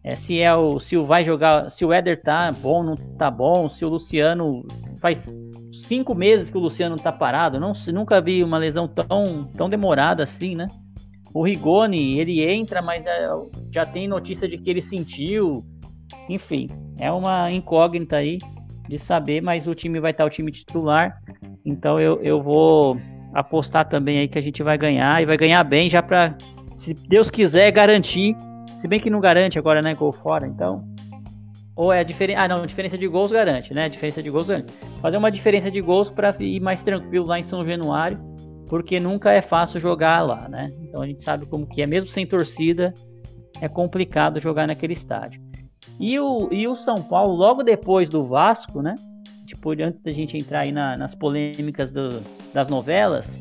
[0.07, 3.31] É, se é o se o vai jogar, se o Éder tá bom, não tá
[3.31, 4.63] bom, se o Luciano
[5.01, 5.33] faz
[5.73, 10.21] cinco meses que o Luciano tá parado, não nunca vi uma lesão tão tão demorada
[10.21, 10.67] assim, né?
[11.33, 13.25] O Rigoni, ele entra, mas é,
[13.71, 15.65] já tem notícia de que ele sentiu,
[16.29, 16.67] enfim,
[16.99, 18.37] é uma incógnita aí
[18.87, 21.19] de saber, mas o time vai estar o time titular.
[21.65, 23.01] Então eu, eu vou
[23.33, 26.37] apostar também aí que a gente vai ganhar e vai ganhar bem já para,
[26.75, 28.35] se Deus quiser, garantir.
[28.85, 29.95] Se bem que não garante agora, né?
[29.95, 30.87] Gol fora, então.
[31.75, 32.41] Ou é a diferença.
[32.41, 33.89] Ah, não, diferença de gols garante, né?
[33.89, 34.71] Diferença de gols garante.
[35.01, 38.19] Fazer uma diferença de gols para ir mais tranquilo lá em São Januário,
[38.69, 40.67] porque nunca é fácil jogar lá, né?
[40.83, 42.93] Então a gente sabe como que é, mesmo sem torcida,
[43.59, 45.41] é complicado jogar naquele estádio.
[45.99, 48.93] E o, e o São Paulo, logo depois do Vasco, né?
[49.47, 52.21] Tipo, antes da gente entrar aí na, nas polêmicas do,
[52.53, 53.35] das novelas,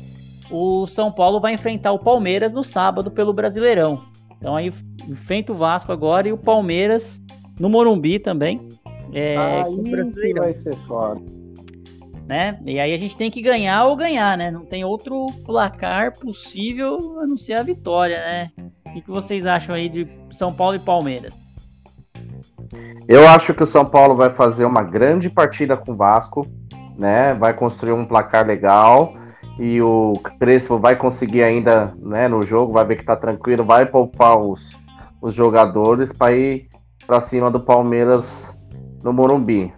[0.49, 4.14] o São Paulo vai enfrentar o Palmeiras no sábado pelo Brasileirão.
[4.45, 4.71] Então aí
[5.09, 7.19] enfrenta o Vasco agora e o Palmeiras
[7.59, 8.69] no Morumbi também.
[9.11, 11.19] É, aí vai ser foda.
[12.27, 12.59] Né?
[12.63, 14.51] E aí a gente tem que ganhar ou ganhar, né?
[14.51, 18.51] Não tem outro placar possível a não ser a vitória, né?
[18.85, 21.33] O que vocês acham aí de São Paulo e Palmeiras?
[23.07, 26.45] Eu acho que o São Paulo vai fazer uma grande partida com o Vasco,
[26.95, 27.33] né?
[27.33, 29.11] Vai construir um placar legal
[29.57, 33.85] e o Crespo vai conseguir ainda, né, no jogo, vai ver que tá tranquilo, vai
[33.85, 34.77] poupar os,
[35.21, 36.67] os jogadores para ir
[37.07, 38.53] para cima do Palmeiras
[39.03, 39.73] no Morumbi.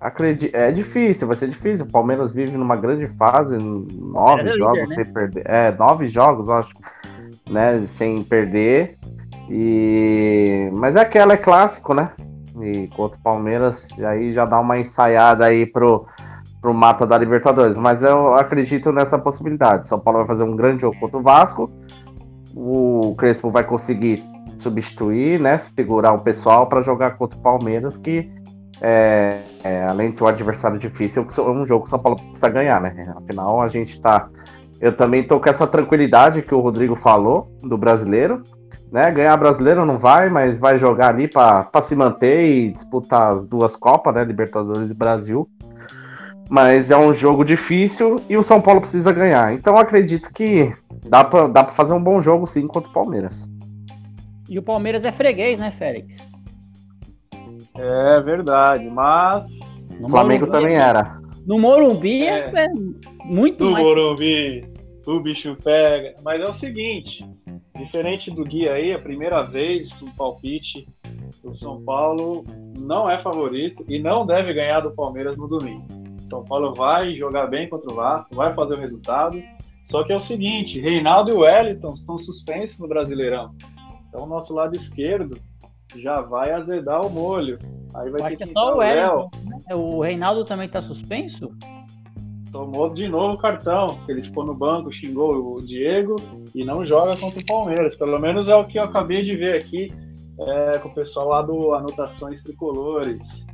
[0.00, 1.84] Acredito, é difícil, vai ser difícil.
[1.84, 4.94] O Palmeiras vive numa grande fase, nove jogos líder, né?
[4.94, 5.42] sem perder.
[5.44, 6.72] É, nove jogos, acho,
[7.48, 8.98] né, sem perder.
[9.48, 12.10] E mas é aquela é clássico, né?
[12.62, 16.06] E contra o Palmeiras, e aí já dá uma ensaiada aí pro,
[16.60, 17.76] pro mata da Libertadores.
[17.76, 19.86] Mas eu acredito nessa possibilidade.
[19.86, 21.70] São Paulo vai fazer um grande jogo contra o Vasco.
[22.54, 24.24] O Crespo vai conseguir
[24.58, 25.56] substituir, né?
[25.56, 28.30] Segurar o pessoal para jogar contra o Palmeiras, que
[28.80, 32.18] é, é, além de ser um adversário difícil, é um jogo que o São Paulo
[32.18, 33.12] precisa ganhar, né?
[33.16, 34.28] Afinal, a gente tá.
[34.80, 38.42] Eu também tô com essa tranquilidade que o Rodrigo falou do brasileiro
[38.90, 39.10] né?
[39.10, 43.76] Ganhar brasileiro não vai, mas vai jogar ali para se manter e disputar as duas
[43.76, 44.24] Copas, né?
[44.24, 45.48] Libertadores e Brasil.
[46.50, 49.54] Mas é um jogo difícil e o São Paulo precisa ganhar.
[49.54, 50.72] Então acredito que
[51.06, 53.48] dá para dá pra fazer um bom jogo sim contra o Palmeiras.
[54.48, 56.28] E o Palmeiras é freguês, né, Félix?
[57.76, 59.46] É verdade, mas.
[60.00, 61.20] O Flamengo Morumbi, também era.
[61.46, 62.68] No Morumbi é, é
[63.24, 63.86] muito no mais.
[63.86, 64.68] No Morumbi
[65.06, 66.16] o bicho pega.
[66.24, 67.24] Mas é o seguinte:
[67.80, 70.86] Diferente do guia aí, a primeira vez um palpite
[71.42, 72.44] do São Paulo
[72.78, 75.86] não é favorito e não deve ganhar do Palmeiras no domingo.
[76.30, 79.42] São Paulo vai jogar bem contra o Vasco, vai fazer o resultado.
[79.84, 83.52] Só que é o seguinte, Reinaldo e Wellington estão suspensos no Brasileirão.
[84.08, 85.36] Então o nosso lado esquerdo
[85.96, 87.58] já vai azedar o molho.
[87.94, 89.30] Aí vai ter que, que é só o Wellington.
[89.44, 89.74] Né?
[89.74, 91.50] O Reinaldo também está suspenso?
[92.50, 96.16] tomou de novo o cartão, ele ficou no banco, xingou o Diego
[96.54, 97.94] e não joga contra o Palmeiras.
[97.94, 99.88] Pelo menos é o que eu acabei de ver aqui
[100.40, 103.46] é, com o pessoal lá do Anotações Tricolores.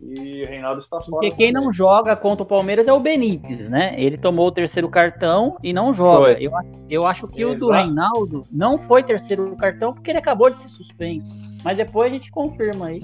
[0.00, 1.10] E o Reinaldo está fora.
[1.10, 3.94] Porque quem não joga contra o Palmeiras é o Benítez, né?
[4.00, 6.40] Ele tomou o terceiro cartão e não joga.
[6.40, 6.52] Eu,
[6.88, 7.56] eu acho que Exato.
[7.56, 11.36] o do Reinaldo não foi terceiro cartão porque ele acabou de ser suspenso.
[11.64, 13.02] Mas depois a gente confirma aí.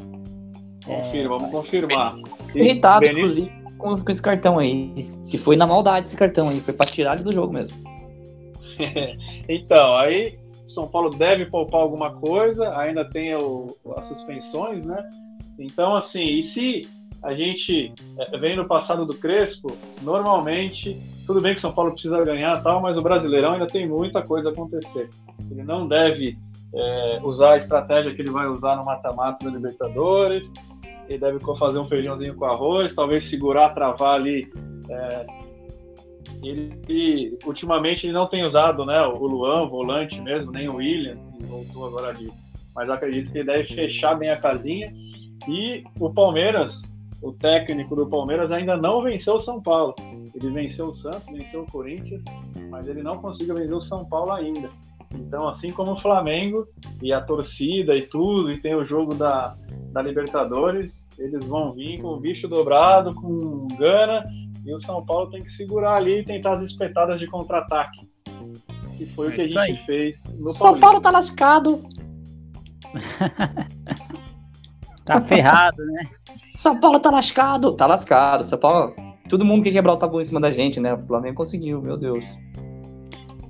[0.86, 1.38] Confirma, é...
[1.38, 2.16] vamos confirmar.
[2.54, 3.38] Irritado, Benítez...
[3.38, 5.08] inclusive com, com esse cartão aí.
[5.26, 6.60] Que foi na maldade esse cartão aí.
[6.60, 7.76] Foi pra tirar ele do jogo mesmo.
[9.48, 10.38] então, aí
[10.68, 13.66] São Paulo deve poupar alguma coisa, ainda tem o,
[13.96, 15.08] as suspensões, né?
[15.58, 16.88] Então, assim, e se
[17.22, 20.96] a gente é, vem no passado do Crespo, normalmente,
[21.26, 24.50] tudo bem que São Paulo precisa ganhar tal, mas o Brasileirão ainda tem muita coisa
[24.50, 25.08] a acontecer.
[25.50, 26.36] Ele não deve
[26.74, 30.52] é, usar a estratégia que ele vai usar no mata-mata da Libertadores,
[31.08, 34.50] ele deve fazer um feijãozinho com arroz, talvez segurar, travar ali.
[34.88, 35.26] É,
[36.42, 41.16] ele, ele, ultimamente ele não tem usado né, o Luan, volante mesmo, nem o William,
[41.36, 42.30] que voltou agora ali.
[42.74, 44.92] Mas acredito que ele deve fechar bem a casinha.
[45.48, 46.82] E o Palmeiras,
[47.22, 49.94] o técnico do Palmeiras ainda não venceu o São Paulo.
[50.34, 52.22] Ele venceu o Santos, venceu o Corinthians,
[52.70, 54.70] mas ele não conseguiu vencer o São Paulo ainda.
[55.14, 56.66] Então, assim como o Flamengo
[57.00, 59.56] e a torcida e tudo, e tem o jogo da,
[59.92, 64.24] da Libertadores, eles vão vir com o bicho dobrado, com gana,
[64.64, 68.08] e o São Paulo tem que segurar ali e tentar as espetadas de contra-ataque.
[68.96, 69.76] Que foi é o que a gente aí.
[69.86, 71.82] fez no São Paulo tá lascado.
[75.04, 76.06] tá ferrado, né?
[76.54, 77.72] São Paulo tá lascado.
[77.72, 78.44] Tá lascado.
[78.44, 78.94] São Paulo.
[79.28, 80.94] Todo mundo quer quebrar o tabu em cima da gente, né?
[80.94, 82.38] O Flamengo conseguiu, meu Deus.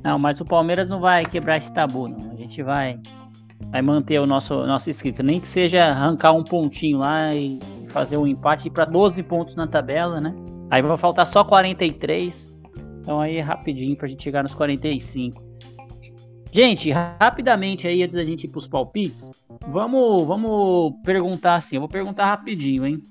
[0.03, 2.33] Não, mas o Palmeiras não vai quebrar esse tabu, não.
[2.33, 2.99] A gente vai,
[3.71, 5.23] vai manter o nosso, nosso inscrito.
[5.23, 9.67] Nem que seja arrancar um pontinho lá e fazer um empate para 12 pontos na
[9.67, 10.35] tabela, né?
[10.71, 12.55] Aí vai faltar só 43.
[13.01, 15.43] Então aí é rapidinho pra gente chegar nos 45.
[16.55, 19.29] Gente, rapidamente aí, antes da gente ir pros palpites,
[19.67, 23.03] vamos, vamos perguntar assim, eu vou perguntar rapidinho, hein?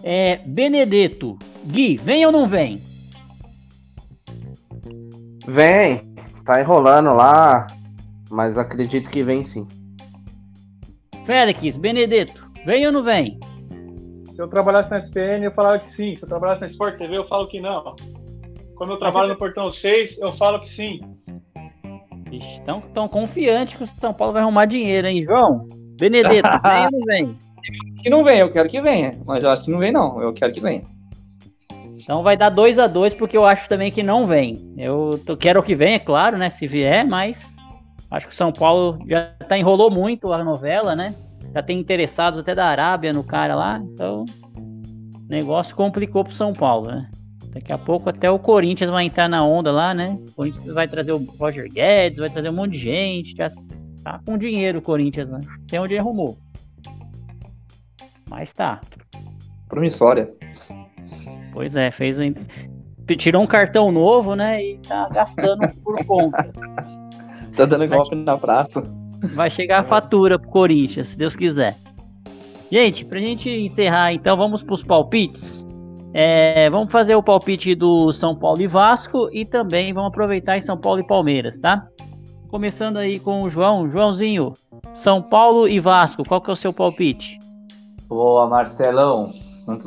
[0.00, 1.36] É, Benedetto,
[1.66, 2.80] Gui, vem ou não vem?
[5.44, 7.66] Vem, tá enrolando lá,
[8.30, 9.66] mas acredito que vem sim.
[11.26, 13.40] Félix, Benedetto, vem ou não vem?
[14.36, 16.14] Se eu trabalhasse na SPN, eu falava que sim.
[16.16, 17.96] Se eu trabalhasse na Sport TV, eu falo que não.
[18.76, 21.00] Como eu trabalho no Portão 6, eu falo que sim.
[22.32, 25.66] Estão tão confiantes que o São Paulo vai arrumar dinheiro, hein, João?
[25.98, 27.38] Benedetto, vem ou não vem?
[28.02, 29.18] Que não vem, eu quero que venha.
[29.26, 30.20] Mas eu acho que não vem, não.
[30.20, 30.82] Eu quero que venha.
[31.94, 34.74] Então vai dar 2 a 2 porque eu acho também que não vem.
[34.76, 36.50] Eu tô, quero que venha, é claro, né?
[36.50, 37.52] Se vier, mas
[38.10, 41.14] acho que o São Paulo já tá, enrolou muito a novela, né?
[41.54, 43.80] Já tem interessados até da Arábia no cara lá.
[43.92, 44.24] Então,
[44.56, 47.08] o negócio complicou pro São Paulo, né?
[47.52, 50.18] Daqui a pouco até o Corinthians vai entrar na onda lá, né?
[50.30, 53.36] O Corinthians vai trazer o Roger Guedes, vai trazer um monte de gente.
[53.36, 53.52] Já
[54.02, 55.40] tá com dinheiro o Corinthians, né?
[55.68, 56.38] Tem onde arrumou.
[58.30, 58.80] Mas tá.
[59.68, 60.32] Promissória.
[61.52, 62.32] Pois é, fez um...
[63.18, 64.62] tirou um cartão novo, né?
[64.64, 66.50] E tá gastando por conta.
[67.54, 68.82] tá dando golpe na praça.
[69.34, 71.76] Vai chegar a fatura pro Corinthians, se Deus quiser.
[72.70, 75.66] Gente, pra gente encerrar, então, vamos pros palpites.
[76.14, 80.60] É, vamos fazer o palpite do São Paulo e Vasco e também vamos aproveitar em
[80.60, 81.88] São Paulo e Palmeiras, tá?
[82.50, 83.88] Começando aí com o João.
[83.88, 84.52] Joãozinho,
[84.92, 87.38] São Paulo e Vasco, qual que é o seu palpite?
[88.08, 89.32] Boa, Marcelão.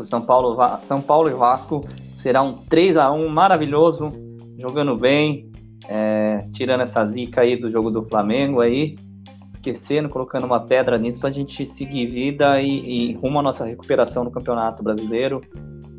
[0.04, 4.10] São Paulo, São Paulo e Vasco será um 3 a 1 maravilhoso,
[4.58, 5.52] jogando bem,
[5.88, 8.96] é, tirando essa zica aí do jogo do Flamengo aí,
[9.44, 13.66] esquecendo, colocando uma pedra nisso para a gente seguir vida e, e rumo à nossa
[13.66, 15.42] recuperação no Campeonato Brasileiro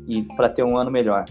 [0.07, 1.25] e para ter um ano melhor.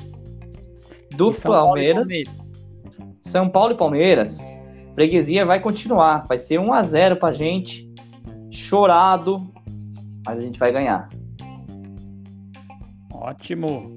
[1.16, 4.54] Do São Palmeiras, Paulo São Paulo e Palmeiras,
[4.94, 7.90] freguesia vai continuar, vai ser 1 a 0 pra gente,
[8.50, 9.38] chorado,
[10.26, 11.08] mas a gente vai ganhar.
[13.12, 13.94] Ótimo.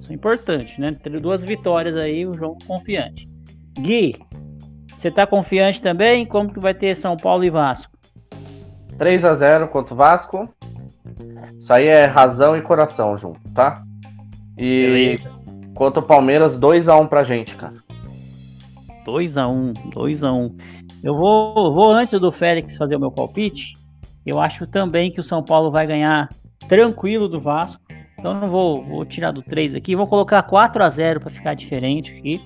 [0.00, 0.92] Isso é importante, né?
[0.92, 3.28] Ter duas vitórias aí, o João confiante.
[3.78, 4.16] Gui,
[4.92, 6.26] você tá confiante também?
[6.26, 7.96] Como que vai ter São Paulo e Vasco?
[8.98, 10.48] 3 a 0 contra o Vasco.
[11.58, 13.82] Isso aí é razão e coração junto, tá?
[14.56, 15.30] E Beleza.
[15.74, 17.74] contra o Palmeiras, 2x1 pra gente, cara.
[19.06, 20.52] 2x1, 2x1.
[21.02, 23.74] Eu vou, vou antes do Félix fazer o meu palpite.
[24.24, 26.28] Eu acho também que o São Paulo vai ganhar
[26.68, 27.80] tranquilo do Vasco.
[28.18, 29.94] Então não vou, vou tirar do 3 aqui.
[29.94, 32.42] Vou colocar 4 x 0 para ficar diferente aqui.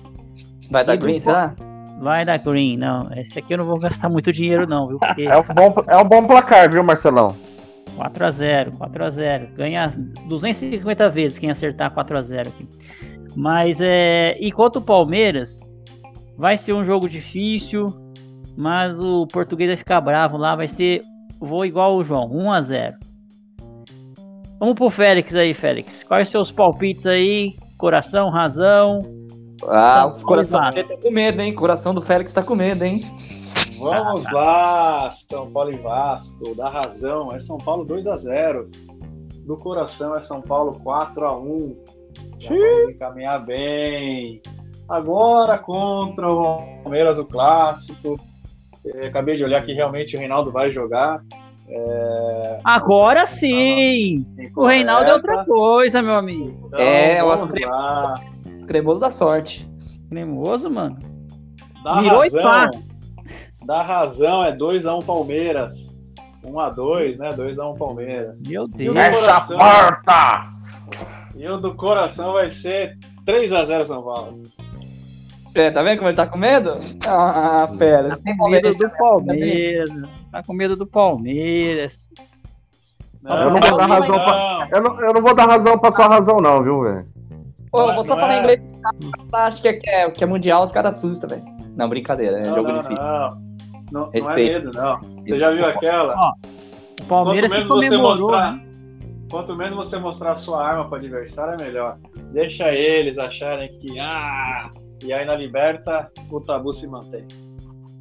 [0.69, 1.55] Vai dar green, será?
[1.99, 3.09] Vai dar green, não.
[3.15, 4.97] Esse aqui eu não vou gastar muito dinheiro, não, viu?
[4.99, 5.23] Porque...
[5.23, 7.35] é, um bom, é um bom placar, viu, Marcelão?
[7.95, 9.93] 4 a 0 4 a 0 Ganha
[10.27, 12.67] 250 vezes quem acertar 4 a 0 aqui.
[13.35, 14.37] Mas é.
[14.39, 15.59] Enquanto o Palmeiras
[16.37, 17.85] vai ser um jogo difícil,
[18.57, 20.55] mas o português vai ficar bravo lá.
[20.55, 21.01] Vai ser.
[21.39, 22.97] Vou igual o João, 1 a 0
[24.59, 26.03] Vamos pro Félix aí, Félix.
[26.03, 27.55] Quais seus palpites aí?
[27.79, 28.99] Coração, razão?
[29.67, 31.53] Ah, o coração tá com medo, hein?
[31.55, 32.99] Coração do Félix tá com medo, hein?
[33.81, 36.55] Vamos lá, São Paulo e Vasco.
[36.55, 38.69] Da razão, é São Paulo 2 a 0
[39.45, 41.77] Do coração é São Paulo 4 a 1
[42.47, 44.41] Vamos caminhar bem.
[44.89, 48.19] Agora contra o Palmeiras, o clássico.
[48.85, 51.23] É, acabei de olhar que realmente o Reinaldo vai jogar.
[51.67, 52.59] É...
[52.63, 54.25] Agora sim!
[54.55, 56.67] o Reinaldo é outra coisa, meu amigo.
[56.67, 57.27] Então, é, o
[57.69, 58.15] lá.
[58.67, 59.69] cremoso da sorte.
[60.09, 60.97] Cremoso, mano.
[61.83, 62.39] Dá Virou razão.
[62.39, 62.69] e pá
[63.65, 65.77] da razão é 2x1 um Palmeiras.
[66.43, 67.29] 1x2, né?
[67.29, 68.41] 2x1 um Palmeiras.
[68.41, 68.95] Meu Deus.
[68.95, 70.43] Fecha a porta!
[71.35, 74.41] E o do coração vai ser 3x0 São Paulo.
[75.53, 76.77] É, tá vendo como ele tá com medo?
[77.05, 78.09] Ah, pera.
[78.09, 79.89] Tá com medo do Palmeiras.
[80.31, 82.09] Tá com medo do Palmeiras.
[83.23, 86.07] Eu não vou dar razão pra, eu não, eu não vou dar razão pra sua
[86.07, 87.05] razão, não, viu, velho?
[87.71, 88.39] Pô, eu vou só Não falar é.
[88.39, 88.61] inglês.
[89.31, 91.43] Acho que é, que é, que é mundial, os caras assustam, velho.
[91.75, 93.03] Não, brincadeira, é Não, jogo não, difícil.
[93.91, 94.11] Não.
[94.11, 94.99] Não, não é medo, não.
[94.99, 96.13] Você já viu aquela?
[96.15, 96.33] Ó,
[97.01, 98.63] O Palmeiras Quanto que comemorou, mostrar, né?
[99.29, 101.97] quanto menos você mostrar a sua arma para adversário, é melhor.
[102.31, 104.69] Deixa eles acharem que ah,
[105.03, 107.25] e aí na liberta o tabu se mantém.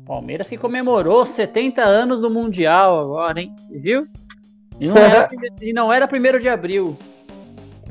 [0.07, 3.55] Palmeiras que comemorou 70 anos do Mundial agora, hein?
[3.71, 4.07] Viu?
[4.81, 5.29] E não era,
[5.61, 6.97] e não era 1 de abril.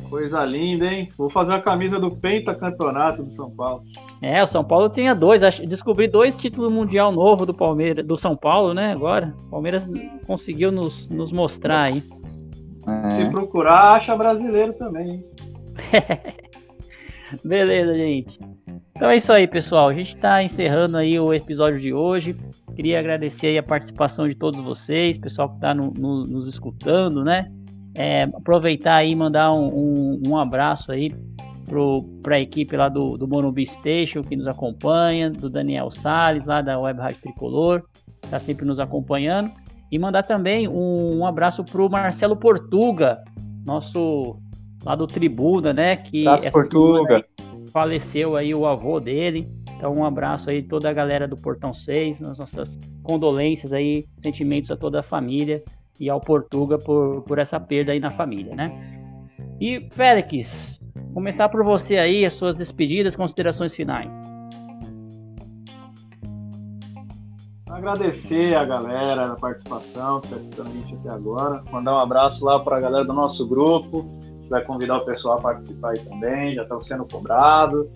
[0.09, 1.07] Coisa linda, hein?
[1.17, 3.83] Vou fazer a camisa do pentacampeonato do São Paulo.
[4.21, 5.43] É, o São Paulo tinha dois.
[5.43, 8.91] acho- Descobri dois títulos mundial novo do Palmeiras, do São Paulo, né?
[8.91, 9.33] Agora.
[9.47, 9.87] O Palmeiras
[10.27, 12.03] conseguiu nos, nos mostrar aí.
[12.11, 13.29] Se É.
[13.31, 15.09] procurar, acha brasileiro também.
[15.11, 15.23] hein?
[17.45, 18.39] Beleza, gente.
[18.95, 19.87] Então é isso aí, pessoal.
[19.89, 22.35] A gente está encerrando aí o episódio de hoje.
[22.75, 27.51] Queria agradecer aí a participação de todos vocês, pessoal que está nos escutando, né?
[27.95, 31.11] É, aproveitar aí e mandar um, um, um abraço aí
[32.21, 36.61] para a equipe lá do, do Morumbi Station que nos acompanha, do Daniel Salles, lá
[36.61, 37.83] da Web Rádio Tricolor,
[38.23, 39.51] está sempre nos acompanhando.
[39.91, 43.23] E mandar também um, um abraço para o Marcelo Portuga,
[43.65, 44.39] nosso
[44.83, 45.95] lá do Tribuna, né?
[45.95, 47.25] Que essa Portuga.
[47.71, 49.49] faleceu aí o avô dele.
[49.75, 54.69] Então, um abraço aí toda a galera do Portão 6, nas nossas condolências aí, sentimentos
[54.69, 55.63] a toda a família
[55.99, 58.71] e ao Portuga por, por essa perda aí na família, né?
[59.59, 60.78] E Félix,
[61.13, 64.09] começar por você aí, as suas despedidas, considerações finais.
[67.69, 71.63] Agradecer a galera a participação que está assistindo a gente até agora.
[71.71, 74.05] Mandar um abraço lá para a galera do nosso grupo.
[74.49, 77.87] Vai convidar o pessoal a participar aí também, já estão sendo cobrados.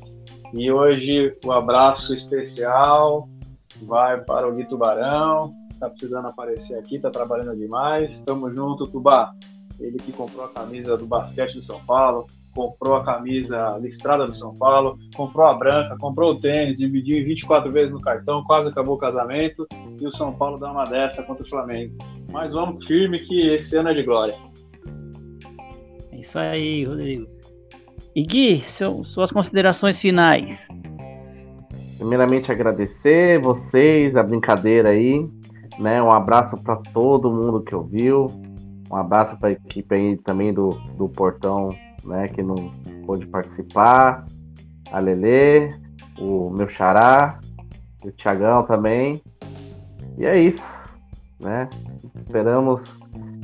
[0.53, 3.27] E hoje o abraço especial
[3.81, 8.21] vai para o Gui Tubarão, está precisando aparecer aqui, está trabalhando demais.
[8.21, 9.33] Tamo junto, Tubá.
[9.79, 14.35] Ele que comprou a camisa do basquete do São Paulo, comprou a camisa listrada do
[14.35, 18.69] São Paulo, comprou a branca, comprou o tênis, dividiu em 24 vezes no cartão, quase
[18.69, 19.65] acabou o casamento
[19.99, 21.95] e o São Paulo dá uma dessa contra o Flamengo.
[22.31, 24.35] Mas vamos firme que esse ano é de glória.
[26.11, 27.27] É isso aí, Rodrigo.
[28.15, 30.59] E Gui, seu- suas considerações finais.
[31.97, 35.27] Primeiramente agradecer vocês, a brincadeira aí,
[35.79, 36.01] né?
[36.01, 38.27] Um abraço para todo mundo que ouviu.
[38.91, 41.69] Um abraço para a equipe aí também do, do Portão,
[42.05, 42.71] né, que não
[43.05, 44.25] pôde participar.
[44.91, 45.69] A Lelê,
[46.19, 47.39] o meu xará,
[48.03, 49.21] o Tiagão também.
[50.17, 50.63] E é isso,
[51.39, 51.67] né?
[52.15, 52.99] Esperamos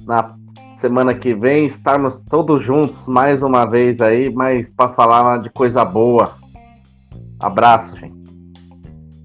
[0.06, 0.36] na
[0.76, 5.84] semana que vem estarmos todos juntos mais uma vez aí, mas para falar de coisa
[5.84, 6.36] boa.
[7.40, 8.18] Abraço, gente.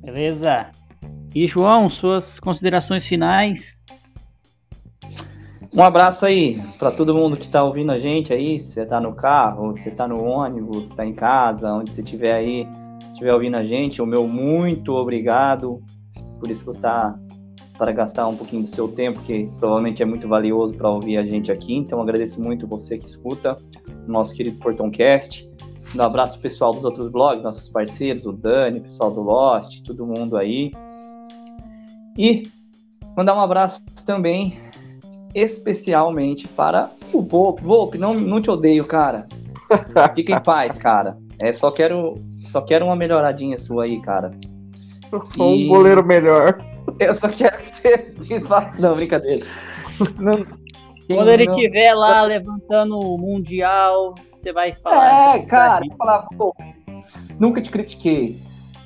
[0.02, 0.66] Beleza?
[1.34, 3.76] E João, suas considerações finais.
[5.76, 8.60] Um abraço aí para todo mundo que tá ouvindo a gente aí.
[8.60, 12.68] Você tá no carro, você tá no ônibus, tá em casa, onde você estiver aí,
[13.12, 15.82] estiver ouvindo a gente, o meu muito obrigado
[16.38, 17.18] por escutar,
[17.76, 21.26] para gastar um pouquinho do seu tempo, que provavelmente é muito valioso para ouvir a
[21.26, 21.74] gente aqui.
[21.74, 23.56] Então agradeço muito você que escuta
[24.06, 25.48] o nosso querido Portãocast.
[25.96, 30.36] Um abraço pessoal dos outros blogs, nossos parceiros, o Dani, pessoal do Lost, todo mundo
[30.36, 30.70] aí.
[32.16, 32.44] E
[33.16, 34.63] mandar um abraço também
[35.34, 37.62] especialmente para o Volpe.
[37.62, 39.26] Volpe, não, não te odeio, cara.
[40.14, 41.16] Fica em paz, cara.
[41.42, 44.30] É, só quero, só quero uma melhoradinha sua aí, cara.
[45.38, 46.58] Um E- goleiro melhor.
[47.00, 48.74] Eu só quero que você desfaça.
[48.78, 49.44] Não, brincadeira.
[50.18, 50.44] Não,
[51.06, 55.36] Quando ele não- estiver lá levantando o Mundial, você vai falar.
[55.36, 56.54] É, cara, eu falava, pô,
[57.40, 58.38] nunca te critiquei.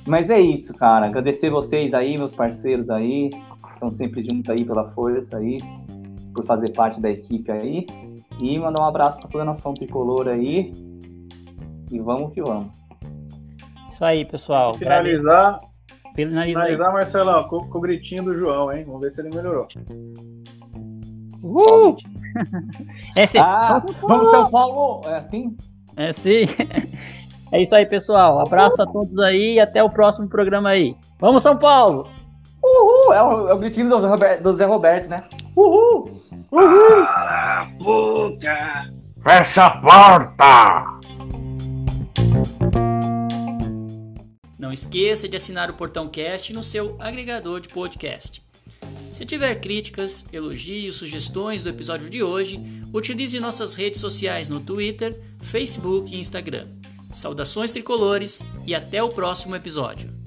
[0.07, 1.07] Mas é isso, cara.
[1.07, 3.29] Agradecer vocês aí, meus parceiros aí,
[3.73, 5.57] estão sempre juntos aí pela força aí,
[6.35, 7.85] por fazer parte da equipe aí.
[8.41, 10.71] E mandar um abraço pra toda a nação tricolor aí.
[11.91, 12.67] E vamos que vamos.
[13.91, 14.73] Isso aí, pessoal.
[14.75, 15.59] Finalizar,
[16.15, 16.51] Finaliza aí.
[16.53, 18.83] finalizar Marcelão, com, com o gritinho do João, hein?
[18.85, 19.67] Vamos ver se ele melhorou.
[21.43, 21.95] Uh!
[23.17, 25.01] Esse, Ah, vamos São Paulo!
[25.05, 25.57] É assim?
[25.97, 26.45] é, sim.
[27.51, 28.39] É isso aí, pessoal.
[28.39, 30.95] Abraço a todos aí e até o próximo programa aí.
[31.19, 32.07] Vamos, São Paulo!
[32.63, 33.11] Uhul!
[33.11, 35.23] É o, é o gritinho do, Zé Roberto- do Zé Roberto, né?
[35.59, 36.09] Uhul!
[39.21, 40.85] Fecha a porta!
[44.57, 48.41] Não esqueça de assinar o Portão Cast no seu agregador de podcast.
[49.11, 52.61] Se tiver críticas, elogios, sugestões do episódio de hoje,
[52.93, 56.67] utilize nossas redes sociais no Twitter, Facebook e Instagram.
[57.11, 60.18] Saudações tricolores e até o próximo episódio.